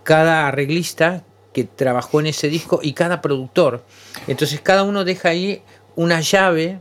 [0.09, 3.85] cada arreglista que trabajó en ese disco y cada productor.
[4.25, 5.61] Entonces cada uno deja ahí
[5.95, 6.79] una llave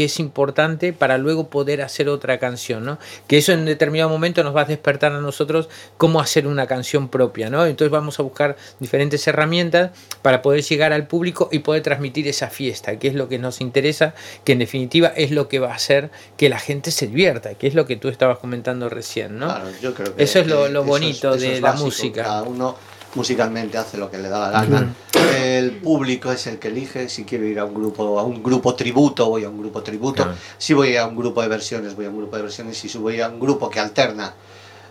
[0.00, 2.98] que es importante para luego poder hacer otra canción, ¿no?
[3.26, 7.10] Que eso en determinado momento nos va a despertar a nosotros cómo hacer una canción
[7.10, 7.66] propia, ¿no?
[7.66, 9.90] Entonces vamos a buscar diferentes herramientas
[10.22, 13.60] para poder llegar al público y poder transmitir esa fiesta, que es lo que nos
[13.60, 17.52] interesa, que en definitiva es lo que va a hacer que la gente se divierta,
[17.56, 19.48] que es lo que tú estabas comentando recién, ¿no?
[19.48, 21.72] Claro, yo creo que eso es lo, lo eso bonito es- eso de es la
[21.74, 22.22] música.
[22.22, 22.74] Cada uno
[23.14, 24.94] musicalmente hace lo que le da la gana.
[25.36, 28.74] El público es el que elige si quiero ir a un grupo, a un grupo
[28.74, 30.22] tributo, voy a un grupo tributo.
[30.22, 30.38] Claro.
[30.58, 32.78] Si voy a un grupo de versiones, voy a un grupo de versiones.
[32.78, 34.32] Si voy a un grupo que alterna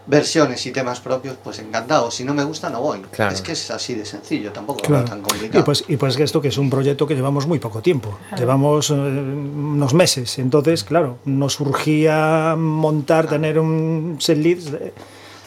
[0.08, 2.10] versiones y temas propios, pues encantado.
[2.10, 3.00] Si no me gusta, no voy.
[3.12, 3.32] Claro.
[3.32, 5.04] Es que es así de sencillo, tampoco Claro.
[5.04, 5.60] es tan complicado.
[5.60, 8.18] Y pues, y pues que esto que es un proyecto que llevamos muy poco tiempo,
[8.36, 14.94] llevamos eh, unos meses, entonces claro, nos surgía montar, tener un setlist de El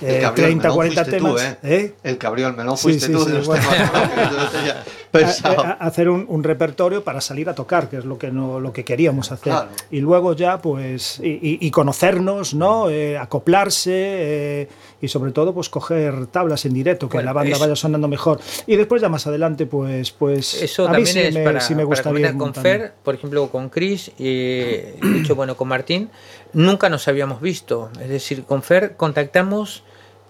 [0.03, 1.33] eh, que abrió el 30, melón 40 fuiste temas.
[1.35, 1.75] tú, ¿eh?
[1.77, 1.95] ¿eh?
[2.03, 3.63] El que abrió el melón fuiste sí, tú sí, de los bueno.
[3.69, 5.61] temas propios, yo lo tenía A- pensado.
[5.65, 8.73] a- hacer un, un repertorio para salir a tocar, que es lo que no, lo
[8.73, 9.53] que queríamos hacer.
[9.53, 9.69] Claro.
[9.91, 12.89] Y luego ya, pues, y, y- y conocernos, ¿no?
[12.91, 14.69] Eh, acoplarse eh,
[15.01, 18.09] y sobre todo, pues, coger tablas en directo, que Bueno, la banda eso- vaya sonando
[18.09, 18.41] mejor.
[18.67, 21.61] Y después ya más adelante, pues, pues Eso a mí también sí es me, para,
[21.61, 22.55] sí me para gustaría comentar con.
[22.63, 26.11] Fer, por ejemplo, con Chris, eh, de hecho, bueno, con Martín,
[26.55, 27.91] nunca nos habíamos visto.
[28.01, 29.85] Es decir, con Fer contactamos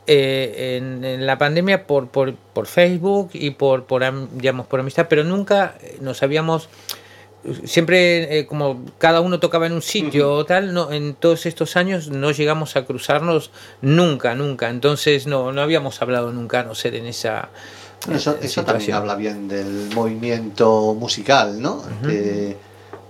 [0.07, 4.81] eh, en, en la pandemia por, por, por Facebook y por, por, am- digamos, por
[4.81, 6.69] amistad, pero nunca nos habíamos
[7.65, 11.77] siempre eh, como cada uno tocaba en un sitio o tal, no, en todos estos
[11.77, 14.71] años no llegamos a cruzarnos nunca, nunca.
[14.71, 17.49] Entonces no, no habíamos hablado nunca, a no ser en esa
[18.12, 21.83] Eso, eh, eso también habla bien del movimiento musical, ¿no?
[22.03, 22.57] de,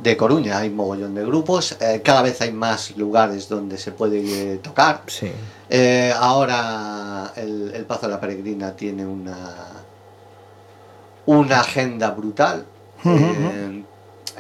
[0.02, 4.54] de Coruña hay mogollón de grupos, eh, cada vez hay más lugares donde se puede
[4.54, 5.02] eh, tocar.
[5.06, 5.30] Sí.
[5.70, 9.68] Eh, ahora el, el Pazo de la Peregrina tiene una,
[11.26, 12.66] una agenda brutal.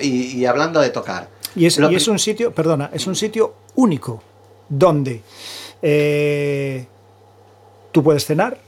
[0.00, 4.22] y, y hablando de tocar, Y es, y un sitio, perdona, es un sitio único
[4.68, 5.22] donde
[7.92, 8.58] tú puedes cenar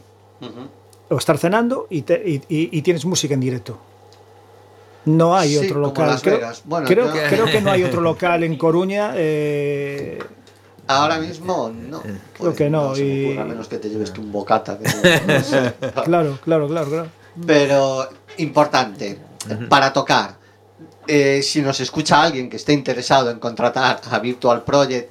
[1.09, 3.79] o estar cenando y, te- y tienes música en directo.
[5.07, 6.07] No hay Sí, otro local.
[6.09, 6.63] Las creo, Vegas.
[6.65, 9.13] Bueno, creo, yo- creo que no hay otro local en Coruña.
[9.15, 10.19] eh,
[10.87, 12.03] ahora mismo no.
[12.39, 14.79] Pues que no, y- ocurre, a menos que te lleves tú un bocata.
[14.83, 17.07] no- no claro, claro, claro, claro.
[17.47, 19.19] Pero importante,
[19.69, 20.37] para tocar,
[21.07, 25.11] eh, si nos escucha alguien que esté interesado en contratar a Virtual Project,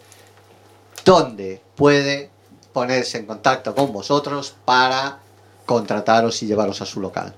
[1.05, 2.29] ¿dónde puede
[2.71, 5.19] ponerse en contacto con vosotros para
[5.65, 7.35] contrataros y llevaros a su local?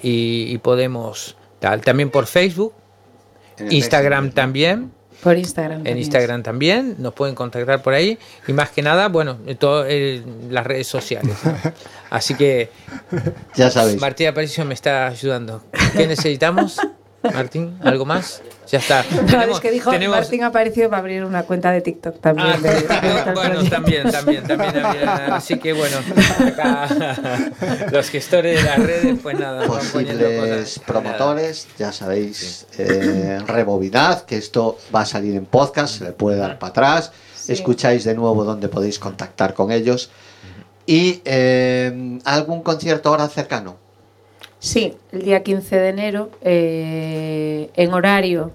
[0.03, 1.81] y, y podemos tal.
[1.81, 2.75] También por Facebook,
[3.71, 5.00] Instagram también.
[5.23, 5.79] Por Instagram.
[5.79, 5.99] En también.
[5.99, 10.87] Instagram también, nos pueden contactar por ahí y más que nada, bueno, eh, las redes
[10.87, 11.37] sociales.
[11.45, 11.55] ¿no?
[12.11, 12.71] Así que
[13.55, 14.01] Ya sabéis.
[14.01, 15.63] Martín Aparicio me está ayudando.
[15.97, 16.79] ¿Qué necesitamos?
[17.23, 18.43] Martín, ¿algo más?
[18.71, 19.05] Ya está.
[19.31, 22.49] No, es que dijo Martín apareció para abrir una cuenta de TikTok también.
[22.53, 25.97] Ah, de- de- TikTok, bueno, también, también, también había- Así que bueno,
[26.47, 26.89] acá
[27.93, 30.85] los gestores de las redes, pues nada, posibles cosas.
[30.87, 36.39] promotores, ya sabéis, eh, rebobinad, que esto va a salir en podcast, se le puede
[36.39, 37.13] dar para atrás,
[37.49, 40.11] escucháis de nuevo donde podéis contactar con ellos.
[40.87, 43.77] Y eh, algún concierto ahora cercano.
[44.61, 48.53] Sí, el día 15 de enero, eh, en horario,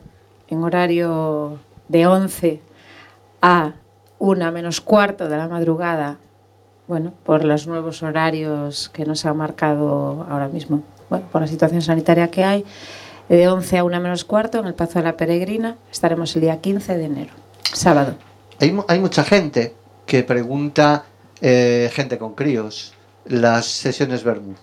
[0.47, 1.57] en horario
[1.87, 2.61] de 11
[3.41, 3.73] a
[4.19, 6.19] 1 menos cuarto de la madrugada,
[6.87, 11.81] bueno, por los nuevos horarios que nos ha marcado ahora mismo, bueno, por la situación
[11.81, 12.65] sanitaria que hay,
[13.27, 16.61] de 11 a 1 menos cuarto en el Pazo de la Peregrina, estaremos el día
[16.61, 17.33] 15 de enero,
[17.73, 18.13] sábado.
[18.59, 19.73] Hay, hay mucha gente
[20.05, 21.05] que pregunta,
[21.41, 22.93] eh, gente con críos,
[23.25, 24.57] las sesiones Bermud.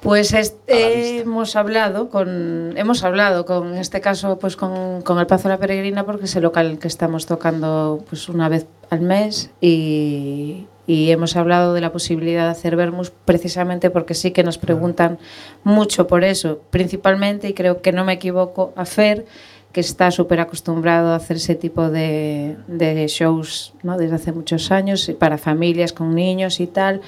[0.00, 0.34] Pues
[0.66, 5.54] hemos hablado con hemos hablado con en este caso pues con, con el Pazo de
[5.54, 10.66] la Peregrina porque es el local que estamos tocando pues una vez al mes y,
[10.86, 15.18] y hemos hablado de la posibilidad de hacer vermus precisamente porque sí que nos preguntan
[15.64, 19.26] mucho por eso, principalmente y creo que no me equivoco a Fer
[19.72, 23.96] que está súper acostumbrado a hacer ese tipo de, de shows ¿no?
[23.98, 27.02] desde hace muchos años para familias con niños y tal.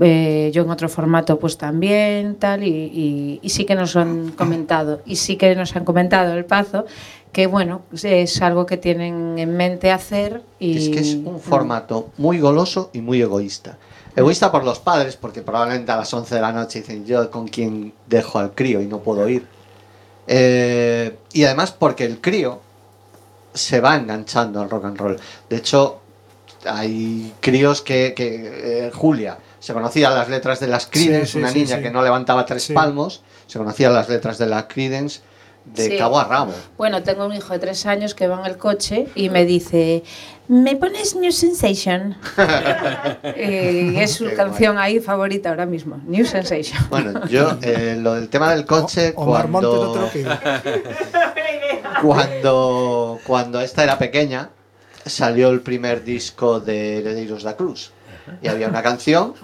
[0.00, 4.30] Eh, yo en otro formato pues también tal y, y- y sí que nos han
[4.30, 6.86] comentado y sí que nos han comentado el Pazo
[7.30, 12.08] que bueno es algo que tienen en mente hacer y Es que es un formato
[12.16, 13.76] muy goloso y muy egoísta.
[14.16, 17.46] Egoísta por los padres, porque probablemente a las 11 de la noche dicen yo con
[17.48, 19.46] quién dejo al crío y no puedo ir.
[20.26, 22.60] Eh, y además porque el crío
[23.54, 25.16] se va enganchando al rock and roll.
[25.48, 26.00] De hecho,
[26.64, 31.38] hay críos que, que, eh, Julia se conocía las letras de las Creedence, Sí, sí,
[31.38, 31.82] una sí, niña sí.
[31.82, 32.72] que no levantaba tres Sí.
[32.72, 35.20] palmos, se conocía las letras de las Creedence
[35.64, 35.96] de Sí.
[35.96, 36.52] cabo a rabo.
[36.76, 40.02] bueno tengo un hijo de tres años que va en el coche y me dice
[40.48, 42.16] me pones New Sensation
[43.36, 48.14] y es su Qué canción ahí favorita ahora mismo New Sensation Bueno, yo eh, lo
[48.14, 50.10] del tema del coche O- no cuando
[52.02, 54.50] cuando cuando esta era pequeña
[55.06, 57.92] salió el primer disco de Herederos da Cruz
[58.42, 59.34] y había una canción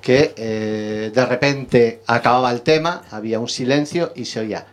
[0.00, 4.66] que eh, de repente acababa el tema, había un silencio y se oía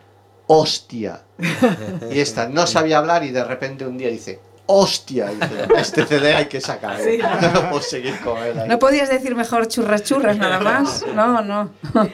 [0.47, 1.21] hostia.
[2.11, 5.31] Y esta no sabía hablar y de repente un día dice hostia,
[5.77, 7.05] este CD hay que sacarlo.
[7.53, 8.67] No puedo seguir con él ahí.
[8.67, 11.69] no podías decir mejor churras churras nada más no no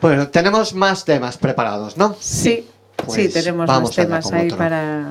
[0.00, 2.16] Bueno, tenemos más temas preparados, ¿no?
[2.18, 2.66] Sí,
[2.96, 4.58] Pues sí, tenemos vamos más temas ahí otro.
[4.58, 5.04] para,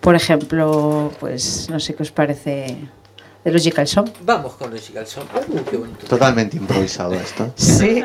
[0.00, 2.76] por ejemplo, pues no sé qué os parece
[3.44, 4.08] de Logical Song.
[4.24, 5.24] Vamos con Logical Song.
[5.48, 6.06] Uh, qué bonito.
[6.06, 7.52] Totalmente improvisado esto.
[7.56, 8.02] Sí,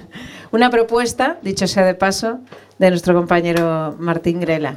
[0.52, 2.40] una propuesta, dicho sea de paso,
[2.78, 4.76] de nuestro compañero Martín Grela.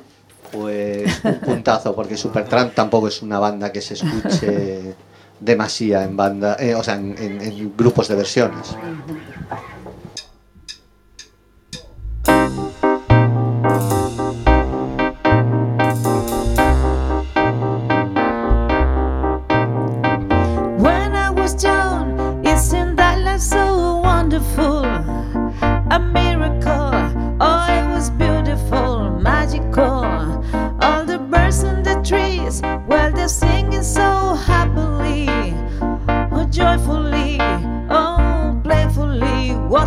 [0.52, 4.96] Pues un puntazo, porque Supertramp tampoco es una banda que se escuche
[5.40, 8.74] demasía en banda, eh, o sea, en, en- en grupos de versiones.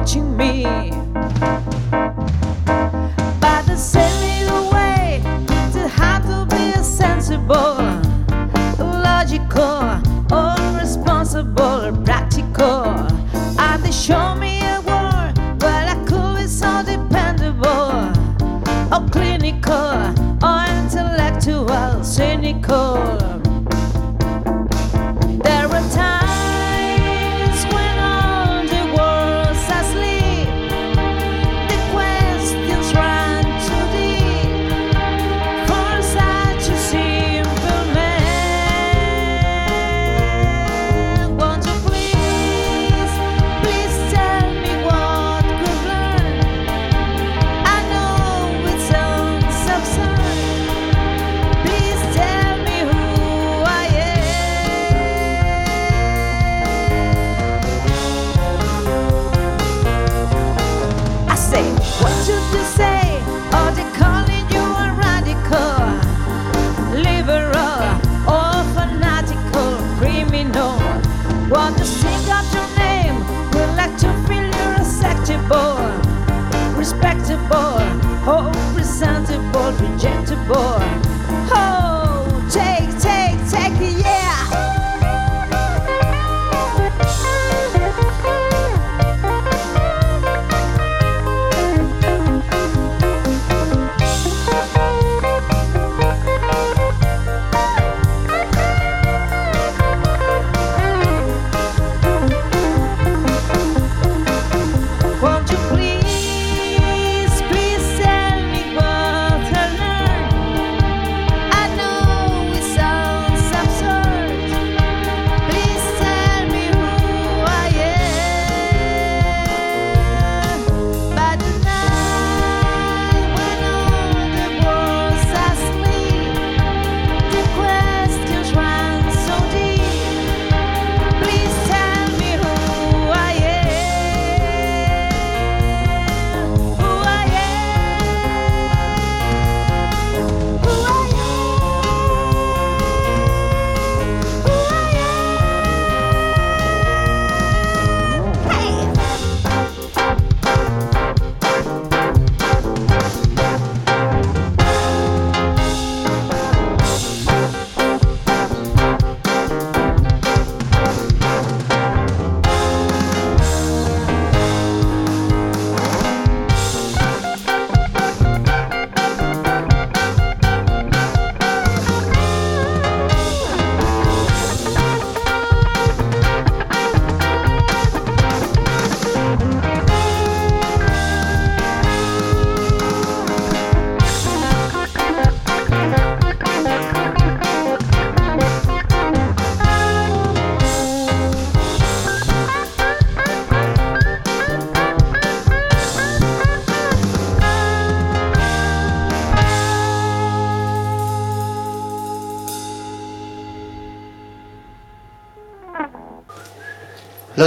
[0.09, 1.68] Watching me.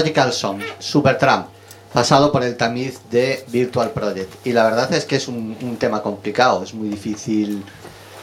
[0.01, 1.47] Logical Song, Supertramp,
[1.93, 4.47] pasado por el tamiz de Virtual Project.
[4.47, 7.63] Y la verdad es que es un, un tema complicado, es muy difícil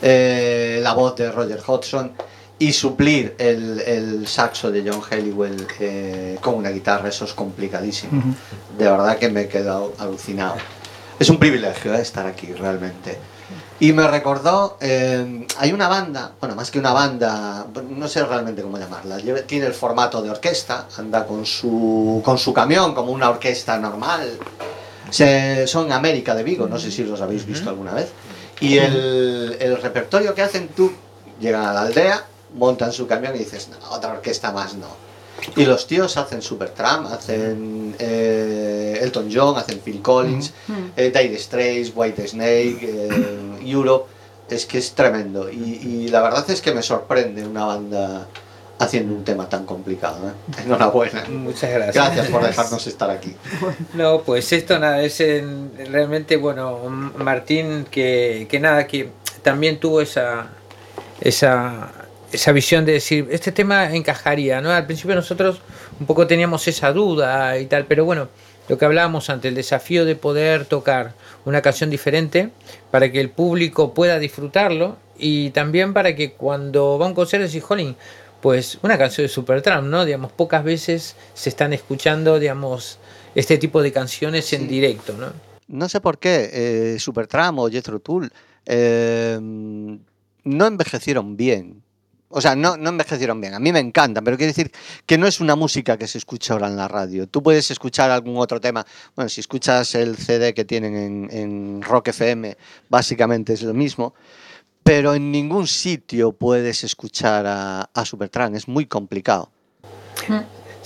[0.03, 2.11] eh, la voz de Roger Hodgson
[2.59, 8.35] y suplir el, el saxo de John Halliwell eh, con una guitarra, eso es complicadísimo.
[8.77, 10.57] De verdad que me he quedado alucinado.
[11.17, 13.17] Es un privilegio eh, estar aquí, realmente.
[13.81, 18.61] Y me recordó, eh, hay una banda, bueno, más que una banda, no sé realmente
[18.63, 23.31] cómo llamarla, tiene el formato de orquesta, anda con su, con su camión como una
[23.31, 24.37] orquesta normal.
[25.11, 28.11] Se- son América de Vigo, no sé si los habéis visto alguna vez.
[28.61, 30.93] Y el, el repertorio que hacen tú,
[31.41, 32.25] llegan a la aldea,
[32.55, 34.89] montan su camión y dices, no, otra orquesta más no.
[35.57, 40.53] Y los tíos hacen Supertramp, hacen eh, Elton John, hacen Phil Collins,
[40.97, 44.09] eh, Dire Straits, White Snake, eh, Europe.
[44.51, 45.51] Es que es tremendo.
[45.51, 48.27] Y, y la verdad es que me sorprende una banda
[48.79, 50.29] haciendo un tema tan complicado.
[50.29, 50.33] ¿eh?
[50.65, 51.25] Enhorabuena.
[51.29, 51.95] Muchas gracias.
[51.95, 53.35] Gracias por dejarnos estar aquí.
[53.95, 56.79] No, pues esto nada, es en- realmente, bueno,
[57.19, 59.11] Martín que, que nada, que
[59.43, 60.47] también tuvo esa,
[61.21, 61.91] esa,
[62.33, 64.71] esa visión de decir, este tema encajaría, ¿no?
[64.71, 65.61] Al principio nosotros
[65.99, 68.29] un poco teníamos esa duda y tal, pero bueno,
[68.69, 71.15] lo que hablábamos antes, el desafío de poder tocar
[71.47, 72.51] una canción diferente
[72.91, 77.47] para que el público pueda disfrutarlo y también para que cuando va a un concierto
[77.47, 77.97] decís, jolín,
[78.43, 80.05] pues una canción de Supertramp, ¿no?
[80.05, 82.99] Digamos, pocas veces se están escuchando, digamos,
[83.35, 84.67] este tipo de canciones en Sí.
[84.69, 85.33] directo, ¿no?
[85.67, 88.31] No sé por qué eh, Supertramp o Jethro Tull
[88.67, 91.83] eh, no envejecieron bien.
[92.31, 93.55] O sea, no, no envejecieron bien.
[93.55, 94.71] A mí me encantan, pero quiere decir
[95.07, 97.27] que no es una música que se escucha ahora en la radio.
[97.27, 98.87] Tú puedes escuchar algún otro tema.
[99.17, 102.57] Bueno, si escuchas el CD que tienen en, Rock FM,
[102.89, 104.15] básicamente es lo mismo.
[104.83, 108.51] Pero en ningún sitio puedes escuchar a, a.
[108.55, 109.51] Es muy complicado.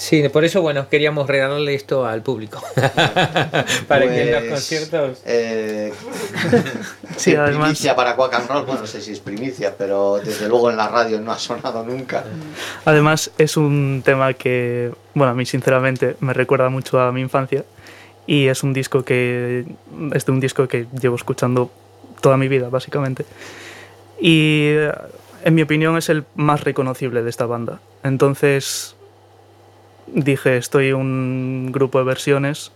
[0.03, 2.61] Sí, por eso, bueno, queríamos regalarle esto al público.
[3.87, 5.23] Para que en los Pues, conciertos...
[5.25, 5.93] eh,
[7.17, 10.19] Sí, sí, además- primicia para Quack and Roll, bueno, no sé si es primicia, pero
[10.19, 12.25] desde luego en la radio no ha sonado nunca.
[12.85, 17.65] Además, es un tema que, bueno, a mí sinceramente me recuerda mucho a mi infancia
[18.27, 19.65] y es un disco que
[20.15, 21.71] es de un disco que llevo escuchando
[22.21, 23.25] toda mi vida, básicamente.
[24.21, 24.93] Y eh,
[25.45, 27.79] en mi opinión es el más reconocible de esta banda.
[28.03, 28.97] Entonces
[30.15, 32.73] dije, estoy un grupo de versiones,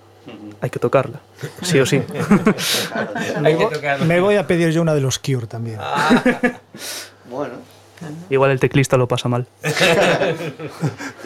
[0.61, 1.20] hay que tocarla,
[1.62, 2.03] sí o sí.
[4.07, 5.78] Me voy a pedir yo una de los Cure también.
[7.28, 7.55] Bueno,
[8.30, 9.47] Igual el teclista lo pasa mal.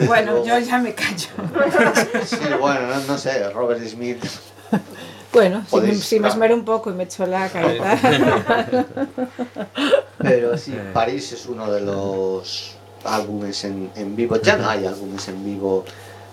[0.07, 1.29] Bueno, yo ya me callo.
[2.25, 4.25] sí, bueno, no, no sé, Robert Smith.
[5.33, 6.31] Bueno, si me, Podéis- si me ah.
[6.31, 7.99] esmero un poco y me echo la cabeza.
[10.19, 14.37] Pero sí, París es uno de los álbumes en, en vivo.
[14.41, 15.85] Ya no hay álbumes en vivo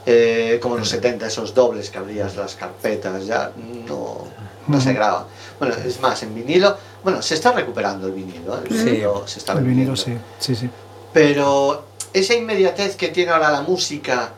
[0.05, 3.51] eh, como en los 70, esos dobles que abrías las carpetas, ya
[3.87, 4.25] no,
[4.67, 5.27] no se graba.
[5.59, 8.85] Bueno, es más, en vinilo, bueno, se está recuperando el vinilo, el Sí.
[8.85, 10.69] vinilo se está El vinilo, sí, sí, sí.
[11.11, 14.31] Pero esa inmediatez que tiene ahora la música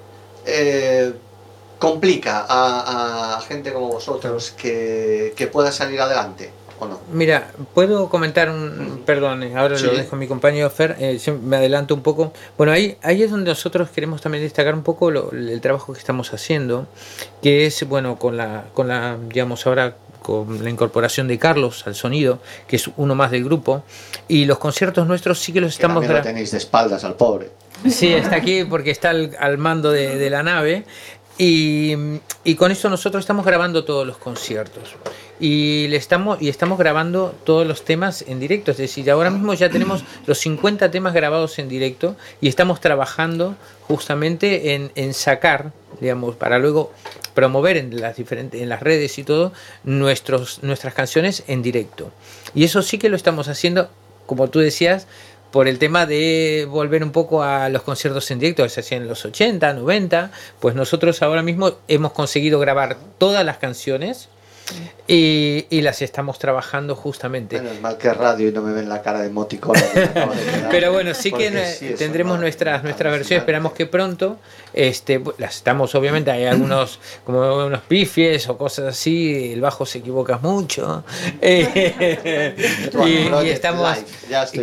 [0.45, 1.13] eh,
[1.77, 6.99] complica a, a gente como vosotros que, que pueda salir adelante, ¿o no?
[7.13, 9.01] Mira, puedo comentar un.
[9.05, 12.33] Perdón, eh, ahora lo dejo a mi compañero Fer, eh, me adelanto un poco.
[12.57, 15.99] Bueno, ahí, ahí es donde nosotros queremos también destacar un poco lo- el trabajo que
[15.99, 16.87] estamos haciendo,
[17.41, 21.95] que es, bueno, con la, con la, digamos, ahora con la incorporación de Carlos al
[21.95, 23.83] sonido, que es uno más del grupo,
[24.27, 27.03] y los conciertos nuestros sí que los Que estamos también lo gra- tenéis de espaldas
[27.03, 27.49] al pobre.
[27.89, 30.83] Sí, está aquí porque está al, al mando de, de la nave.
[31.41, 31.93] Y,
[32.43, 34.95] y con esto nosotros estamos grabando todos los conciertos.
[35.39, 38.71] Y, le estamos, y estamos grabando todos los temas en directo.
[38.71, 43.55] Es decir, ahora mismo ya tenemos los 50 temas grabados en directo y estamos trabajando
[43.87, 45.71] justamente en, en sacar,
[46.01, 46.91] digamos, para luego
[47.33, 49.53] promover en las diferentes en las redes y todo
[49.85, 52.11] nuestros nuestras canciones en directo.
[52.53, 53.89] Y eso sí que lo estamos haciendo,
[54.25, 55.07] como tú decías,
[55.51, 59.01] por el tema de volver un poco a los conciertos en directo que se hacían
[59.03, 64.29] en los 80, 90, pues nosotros ahora mismo hemos conseguido grabar todas las canciones
[65.11, 67.59] y, y las estamos trabajando justamente.
[67.59, 69.29] Menos mal que es radio y no me ven la cara de
[69.93, 70.69] quedar.
[70.69, 74.37] Pero bueno, sí que sí, tendremos no- nuestras nuestra al versión, final- esperamos que pronto
[74.71, 79.97] este las estamos obviamente hay algunos como unos pifies o cosas así, el bajo se
[79.97, 81.03] equivoca mucho.
[81.41, 82.55] eh,
[83.05, 83.97] y, estamos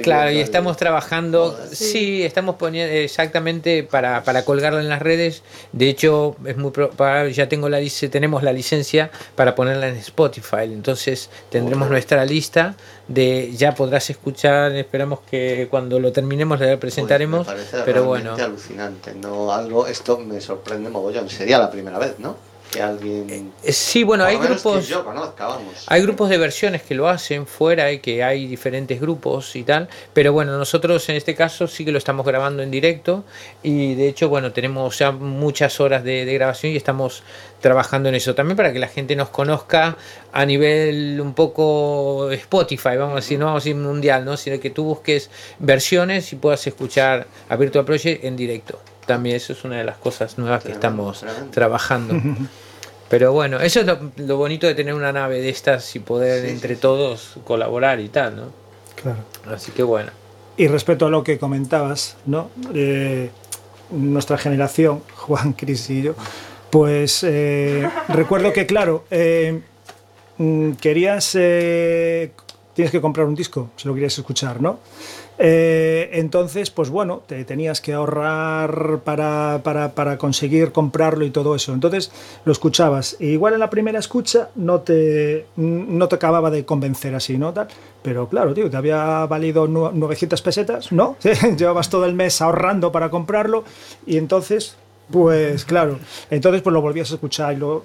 [0.03, 1.75] claro, y estamos trabajando, Joder.
[1.75, 5.43] sí, estamos poniendo exactamente para, para colgarla en las redes.
[5.73, 7.81] De hecho, es muy pro- para- ya tengo la
[8.11, 10.36] tenemos la licencia para ponerla en Spotify.
[10.41, 10.73] Spotify.
[10.73, 12.75] Entonces tendremos nuestra lista
[13.09, 14.73] de ya podrás escuchar.
[14.73, 17.47] Esperamos que cuando lo terminemos le presentaremos.
[17.47, 19.15] Pues me parece pero bueno, alucinante.
[19.15, 21.29] No, algo, esto me sorprende mogollón.
[21.29, 22.37] Sería la primera vez, ¿no?
[22.73, 23.53] Que alguien.
[23.63, 24.89] Eh, sí, bueno, hay grupos.
[24.89, 25.85] yo conozca, vamos.
[25.87, 29.89] Hay grupos de versiones que lo hacen fuera y que hay diferentes grupos y tal,
[30.13, 33.25] pero bueno, nosotros en este caso sí que lo estamos grabando en directo
[33.63, 37.23] y de hecho, bueno, tenemos ya muchas horas de, de grabación y estamos
[37.61, 39.97] trabajando en eso también para que la gente nos conozca
[40.33, 44.37] a nivel un poco Spotify, vamos a decir, no vamos a decir mundial, ¿no?
[44.37, 48.79] sino que tú busques versiones y puedas escuchar a Virtual Project en directo.
[49.07, 52.15] También eso es una de las cosas nuevas que estamos trabajando.
[53.09, 56.45] Pero bueno, eso es lo, lo bonito de tener una nave de estas y poder
[56.45, 56.81] Sí, entre sí, sí.
[56.81, 58.43] todos colaborar y tal, ¿no?
[59.01, 59.19] Claro.
[59.55, 60.11] Así que bueno.
[60.57, 62.51] Y respecto a lo que comentabas, ¿no?
[62.75, 63.31] Eh,
[63.91, 66.15] nuestra generación, Juan, Cris y yo,
[66.71, 69.61] pues eh, recuerdo que, claro, eh,
[70.39, 72.33] mm, querías, eh,
[72.77, 74.79] tienes que comprar un disco, si lo querías escuchar, ¿no?
[75.39, 81.55] Eh, entonces, pues bueno, te tenías que ahorrar para, para, para conseguir comprarlo y todo
[81.55, 81.73] eso.
[81.75, 82.11] Entonces
[82.45, 83.17] lo escuchabas.
[83.21, 87.53] E igual en la primera escucha no te, no te acababa de convencer así, ¿no?
[87.53, 87.69] Tal.
[88.03, 91.17] Pero claro, tío, te había valido nu- 900 pesetas, ¿no?
[91.57, 93.65] Llevabas todo el mes ahorrando para comprarlo
[94.07, 94.77] y entonces
[95.11, 95.99] pues claro,
[96.31, 97.83] entonces pues lo volvías a escuchar y lo-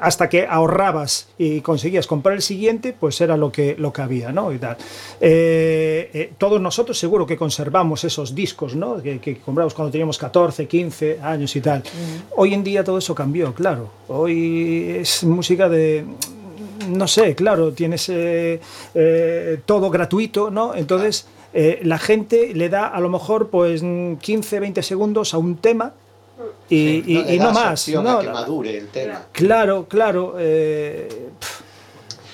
[0.00, 4.32] hasta que ahorrabas y conseguías comprar el siguiente, pues era lo que, lo que había,
[4.32, 4.52] ¿no?
[4.52, 4.76] Y tal.
[5.20, 9.02] Eh, eh, todos nosotros seguro que conservamos esos discos, ¿no?
[9.02, 11.82] Que, que compramos cuando teníamos 14, 15 años y tal.
[12.36, 13.90] Hoy en día todo eso cambió, claro.
[14.08, 16.04] Hoy es música de
[16.88, 18.60] no sé, claro, tienes eh,
[18.94, 20.74] eh, todo gratuito, ¿no?
[20.74, 25.38] Entonces eh, la gente le da a lo mejor pues mm, 15, 20 segundos a
[25.38, 25.92] un tema
[26.68, 27.88] y, y- le y no das más.
[27.88, 28.10] ¿no?
[28.10, 29.26] a que madure el tema.
[29.32, 30.36] Claro, claro.
[30.38, 31.28] eh,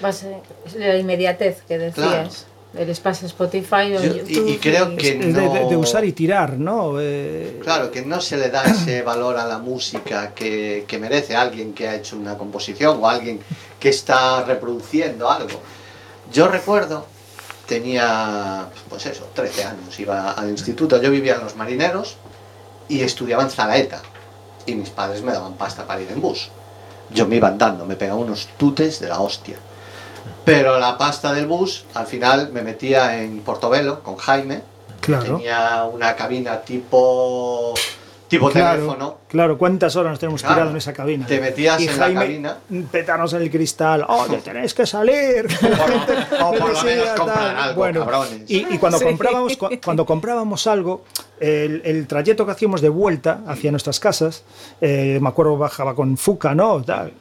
[0.00, 0.40] Base-
[0.76, 2.46] la inmediatez que decías.
[2.76, 4.48] El espacio Spotify o Yo- y- YouTube.
[4.48, 6.96] y creo que es de, no- usar y tirar, ¿no?
[7.00, 11.36] Eh, Claro, que no se le da ese valor a la música que, que merece
[11.36, 13.38] alguien que ha hecho una composición o alguien
[13.78, 15.60] que está reproduciendo algo.
[16.32, 17.06] Yo recuerdo,
[17.68, 22.16] tenía, pues eso, 13 años, iba al instituto, yo vivía en Los Marineros
[22.88, 24.02] y estudiaba en Zalaeta
[24.66, 26.50] y mis padres me daban pasta para ir en bus.
[27.10, 29.56] Yo me iba andando, me pegaba unos tutes de la hostia.
[30.44, 34.62] Pero la pasta del bus, al final me metía en Portobelo con Jaime,
[35.00, 35.36] claro.
[35.36, 37.74] Tenía una cabina tipo
[38.28, 39.18] tipo teléfono.
[39.28, 40.54] Claro, ¿cuántas horas nos tenemos Claro.
[40.56, 41.26] tirado en esa cabina?
[41.26, 42.56] Te metías y en la cabina.
[42.90, 45.46] petarnos en el cristal, oye, tenéis que salir.
[46.40, 47.56] O por lo menos Decía, comprar tal.
[47.58, 48.42] algo, Bueno, cabrones.
[48.50, 49.04] Y, y cuando, Sí.
[49.04, 51.04] comprábamos, cu- cuando comprábamos algo,
[51.40, 54.44] el, el trayecto que hacíamos de vuelta hacia nuestras casas,
[54.80, 56.82] eh, me acuerdo bajaba con Fuca, ¿no?
[56.82, 57.12] Tal.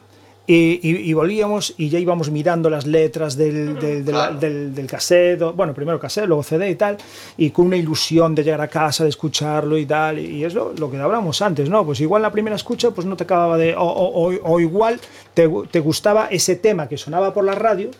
[0.46, 4.38] Y, y- y volvíamos y ya íbamos mirando las letras del, del, del, Claro.
[4.38, 6.98] del- cassette, bueno, primero cassette, luego CD y tal,
[7.38, 10.74] y con una ilusión de llegar a casa, de escucharlo y tal, y es lo,
[10.74, 11.86] lo que hablábamos antes, ¿no?
[11.86, 13.74] Pues igual la primera escucha pues no te acababa de...
[13.74, 15.00] O, o- o- o igual
[15.32, 17.90] te, te gustaba ese tema que sonaba por la radio,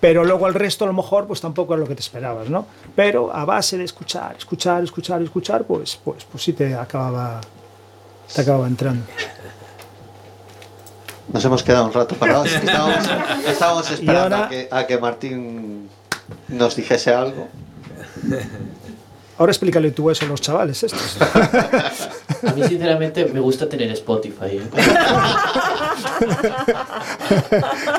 [0.00, 2.66] pero luego el resto a lo mejor pues tampoco es lo que te esperabas, ¿no?
[2.94, 7.40] Pero a base de escuchar, escuchar, escuchar, escuchar, pues, pues, pues sí te acababa,
[8.34, 9.06] te acababa entrando.
[11.32, 12.52] Nos hemos quedado un rato parados.
[12.52, 12.96] Estábamos,
[13.46, 15.88] estábamos esperando ahora- a, que, a que Martín
[16.48, 17.48] nos dijese algo.
[19.36, 21.18] Ahora explícale tú eso a los chavales estos.
[22.46, 24.58] A mí, sinceramente, me gusta tener Spotify.
[24.58, 24.62] ¿eh?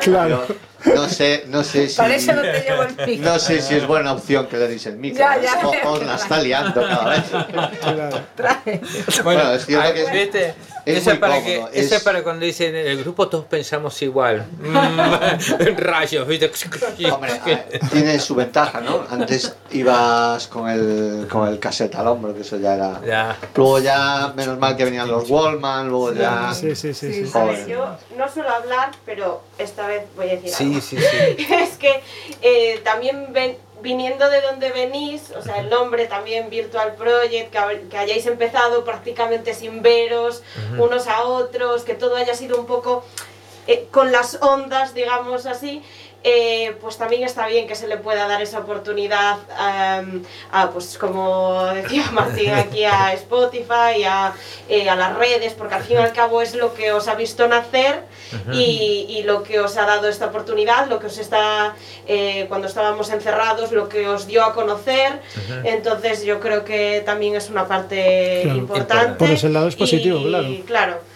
[0.02, 0.46] claro.
[0.94, 1.98] No sé, no sé si.
[1.98, 3.24] Para eso no te llevo el pico.
[3.24, 5.20] No sé si es buena opción que le deis el micro.
[5.20, 5.68] Ya, ya.
[5.68, 7.24] O- os la está liando cada vez.
[7.82, 8.20] claro.
[8.36, 8.82] Trae.
[9.24, 10.54] Bueno, es cierto que ¿viste?
[10.86, 13.46] Es Eso es para que, cómodo, eso es- es para cuando dicen el grupo todos
[13.46, 14.46] pensamos igual.
[14.60, 16.52] Mm, Rayos, ¿viste?
[17.12, 17.32] Hombre,
[17.92, 19.04] tiene su ventaja, ¿no?
[19.10, 23.02] Antes ibas con el, con el cassette al hombro, que eso ya era.
[23.06, 23.38] Ya.
[23.56, 26.54] Luego ya, menos mal que venían los Wallman, luego ya.
[26.54, 27.26] Sí, sí, sí.
[27.26, 27.32] sí.
[27.34, 30.82] Ver, yo no suelo hablar, pero esta vez voy a decir Sí, algo.
[30.82, 31.46] sí, sí.
[31.54, 32.02] es que
[32.42, 37.98] eh, también ven- viniendo de donde venís, o sea, el nombre también Virtual Project, que,
[37.98, 40.42] hayáis empezado prácticamente sin veros
[40.80, 43.06] unos a otros, que todo haya sido un poco
[43.68, 45.84] eh, con las ondas, digamos así.
[46.28, 50.98] Eh, pues también está bien que se le pueda dar esa oportunidad am, a, pues
[50.98, 54.34] como decía Martín aquí a Spotify, a,
[54.68, 57.14] eh, a las redes, porque al fin y al cabo es lo que os ha
[57.14, 58.02] visto nacer
[58.52, 61.76] y, y lo que os ha dado esta oportunidad, lo que os está,
[62.08, 65.22] eh, cuando estábamos encerrados, lo que os dio a conocer.
[65.64, 68.58] Entonces yo creo que también es una parte Claro.
[68.58, 69.20] importante.
[69.20, 70.48] Por ese lado es positivo, y, claro.
[70.66, 71.15] claro.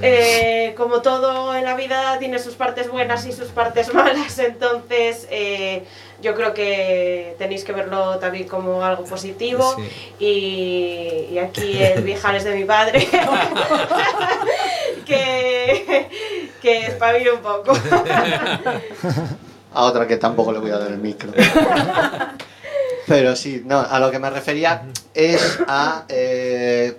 [0.00, 5.26] Eh, como todo en la vida tiene sus partes buenas y sus partes malas, entonces
[5.30, 5.84] eh,
[6.20, 9.76] yo creo que tenéis que verlo también como algo positivo.
[10.18, 13.06] Y, y aquí el Vijares de mi padre.
[15.04, 16.08] Que,
[16.62, 17.72] que espabile un poco.
[19.74, 21.32] A otra que tampoco le voy a dar el micro.
[23.06, 26.98] Pero sí, no, a lo que me refería es a eh,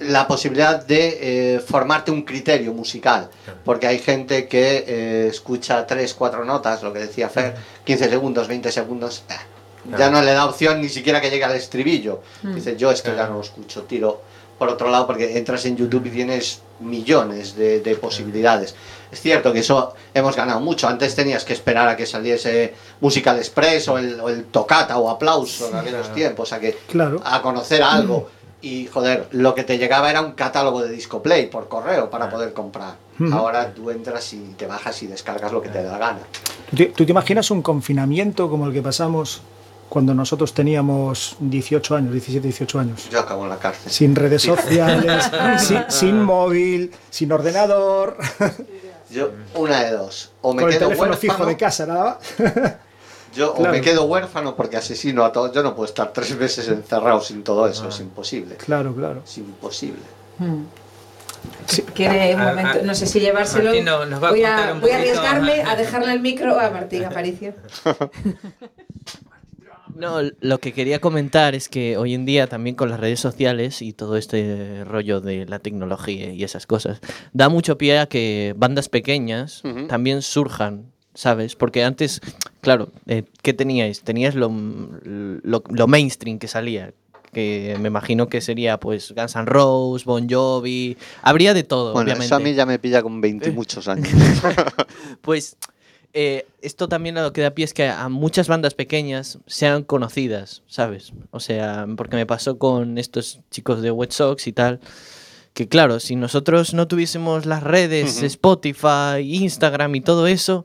[0.00, 3.28] la posibilidad de eh, formarte un criterio musical.
[3.64, 8.48] Porque hay gente que eh, escucha 3, 4 notas, lo que decía Fer, 15 segundos,
[8.48, 9.22] 20 segundos.
[9.28, 9.34] eh,
[9.98, 12.20] Ya no le da opción ni siquiera que llegue al estribillo.
[12.42, 14.22] Dice, yo es que ya no lo escucho, tiro
[14.58, 18.74] por otro lado porque entras en YouTube y tienes millones de, de posibilidades.
[19.10, 20.86] Es cierto que eso hemos ganado mucho.
[20.86, 25.08] Antes tenías que esperar a que saliese Musical Express o el, o el Tocata o
[25.08, 27.22] Aplauso en aquellos tiempos, a que Claro.
[27.24, 28.28] a conocer algo.
[28.62, 32.28] Y joder, lo que te llegaba era un catálogo de disco play por correo para
[32.28, 32.94] poder comprar.
[33.32, 36.20] Ahora tú entras y te bajas y descargas lo que te da la gana.
[36.70, 39.42] ¿Tú te, tú te imaginas un confinamiento como el que pasamos
[39.90, 43.10] cuando nosotros teníamos 18 años, 17, 18 años?
[43.10, 43.92] Yo acabo en la cárcel.
[43.92, 48.16] Sin redes sociales, sin, sin móvil, sin ordenador,
[49.10, 50.30] Yo, una de dos.
[50.40, 52.74] O me con el quedo teléfono fijo huérfano, de casa, nada más.
[53.34, 55.52] yo, o me quedo huérfano porque asesino a todos.
[55.52, 57.84] Yo no puedo estar tres meses encerrado sin todo eso.
[57.86, 57.88] Ah.
[57.90, 58.56] Es imposible.
[58.56, 59.22] Claro, claro.
[59.24, 60.02] Es imposible.
[61.94, 63.66] Quiere un A- momento, a- no sé si llevárselo.
[63.66, 65.72] Martín no- nos va a voy, a, un voy a poquito, arriesgarme ajá.
[65.72, 67.54] a dejarle el micro a Martín Aparicio.
[69.96, 73.82] No, lo que quería comentar es que hoy en día también con las redes sociales
[73.82, 77.00] y todo este rollo de la tecnología y esas cosas,
[77.34, 80.86] da mucho pie a que bandas pequeñas también surjan,
[81.20, 81.54] ¿sabes?
[81.54, 82.22] Porque antes,
[82.62, 84.00] claro, eh, ¿qué teníais?
[84.00, 86.94] Tenías lo, lo, lo mainstream que salía,
[87.34, 92.06] que me imagino que sería pues Guns N' Roses, Bon Jovi, habría de todo, Bueno,
[92.06, 92.24] obviamente.
[92.24, 94.08] eso a mí ya me pilla con 20 y muchos años.
[95.20, 95.58] Pues
[96.14, 99.84] eh, esto también a lo que da pie es que a muchas bandas pequeñas sean
[99.84, 101.12] conocidas, ¿sabes?
[101.32, 104.80] O sea, porque me pasó con estos chicos de Wet Sox y tal,
[105.52, 108.22] que claro, si nosotros no tuviésemos las redes.
[108.22, 110.64] Spotify, Instagram y todo eso,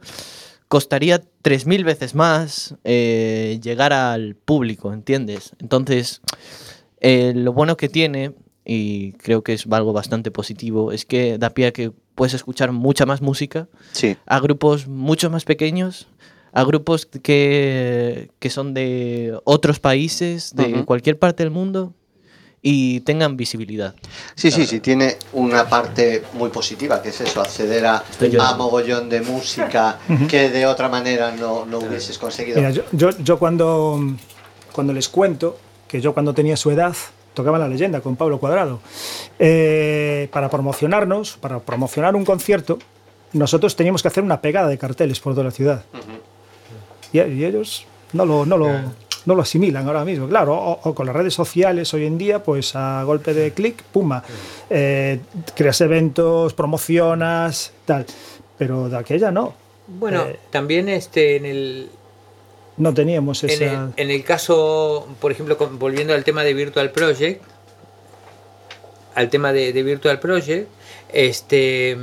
[0.67, 5.51] costaría 3.000 veces más eh, llegar al público, ¿entiendes?
[5.59, 6.21] Entonces,
[7.01, 8.33] eh, lo bueno que tiene,
[8.65, 12.71] y creo que es algo bastante positivo, es que da pie a que puedes escuchar
[12.71, 14.17] mucha más música Sí.
[14.25, 16.07] a grupos mucho más pequeños,
[16.51, 21.93] a grupos que, que son de otros países, de cualquier parte del mundo
[22.67, 23.93] y tengan visibilidad.
[24.33, 28.03] Sí, sí, sí, tiene una parte muy positiva, que es eso, acceder a,
[28.39, 32.57] a mogollón de música que de otra manera no, no hubieses conseguido.
[32.57, 33.99] Mira, yo, yo, yo cuando,
[34.73, 36.95] cuando les cuento que yo cuando tenía su edad
[37.35, 38.79] tocaba la leyenda con Pablo Cuadrado,
[39.37, 42.79] eh, para promocionarnos, para promocionar un concierto,
[43.33, 45.85] nosotros teníamos que hacer una pegada de carteles por toda la ciudad.
[47.13, 48.71] y, y ellos no lo, no, lo,
[49.25, 50.27] no lo asimilan ahora mismo.
[50.27, 53.81] Claro, o, o con las redes sociales hoy en día, pues a golpe de clic,
[53.83, 54.23] puma,
[54.69, 55.19] eh,
[55.55, 58.05] creas eventos, promocionas, tal.
[58.57, 59.53] Pero de aquella no.
[59.87, 61.89] Bueno, Eh, también este en el,
[62.77, 63.65] No teníamos en esa...
[63.65, 67.43] el, en el caso, por ejemplo, con- volviendo al tema de Virtual Project,
[69.15, 70.67] al tema de, de Virtual Project,
[71.13, 71.97] este,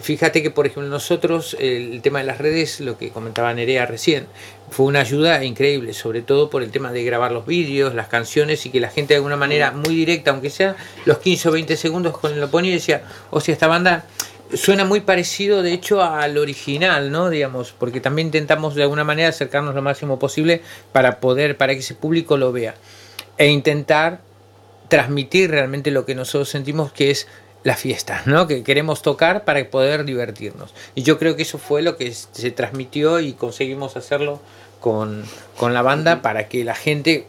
[0.00, 4.26] fíjate que, por ejemplo, nosotros, el tema de las redes, lo que comentaba Nerea recién,
[4.70, 8.66] fue una ayuda increíble, sobre todo por el tema de grabar los vídeos, las canciones
[8.66, 11.76] y que la gente de alguna manera muy directa, aunque sea los 15 o 20
[11.76, 14.06] segundos, con lo ponía y decía, o sea, esta banda
[14.54, 17.30] suena muy parecido, de hecho, al original, ¿no?
[17.30, 21.80] Digamos, porque también intentamos de alguna manera acercarnos lo máximo posible para poder, para que
[21.80, 22.74] ese público lo vea.
[23.38, 24.20] E intentar
[24.88, 27.26] transmitir realmente lo que nosotros sentimos que es
[27.66, 28.46] la fiesta, ¿no?
[28.46, 30.72] Que queremos tocar para poder divertirnos.
[30.94, 34.40] Y yo creo que eso fue lo que se transmitió y conseguimos hacerlo
[34.78, 35.24] con,
[35.56, 37.26] con la banda para que la gente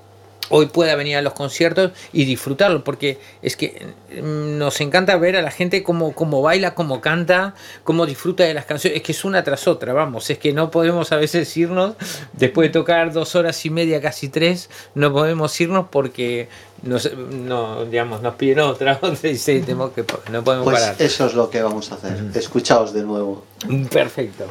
[0.49, 3.87] hoy pueda venir a los conciertos y disfrutarlo, porque es que
[4.21, 8.53] mm, nos encanta ver a la gente cómo, cómo baila, cómo canta, cómo disfruta de
[8.53, 11.55] las canciones, es que es una tras otra, vamos, es que no podemos a veces
[11.57, 11.95] irnos,
[12.33, 16.49] después de tocar dos horas y media, casi tres, no podemos irnos porque
[16.83, 20.95] nos, no, digamos, nos piden otra, otra y sí, tenemos que, no podemos Pues parar.
[20.99, 22.23] eso es lo que vamos a hacer.
[22.35, 23.43] Escuchaos de nuevo.
[23.91, 24.45] Perfecto.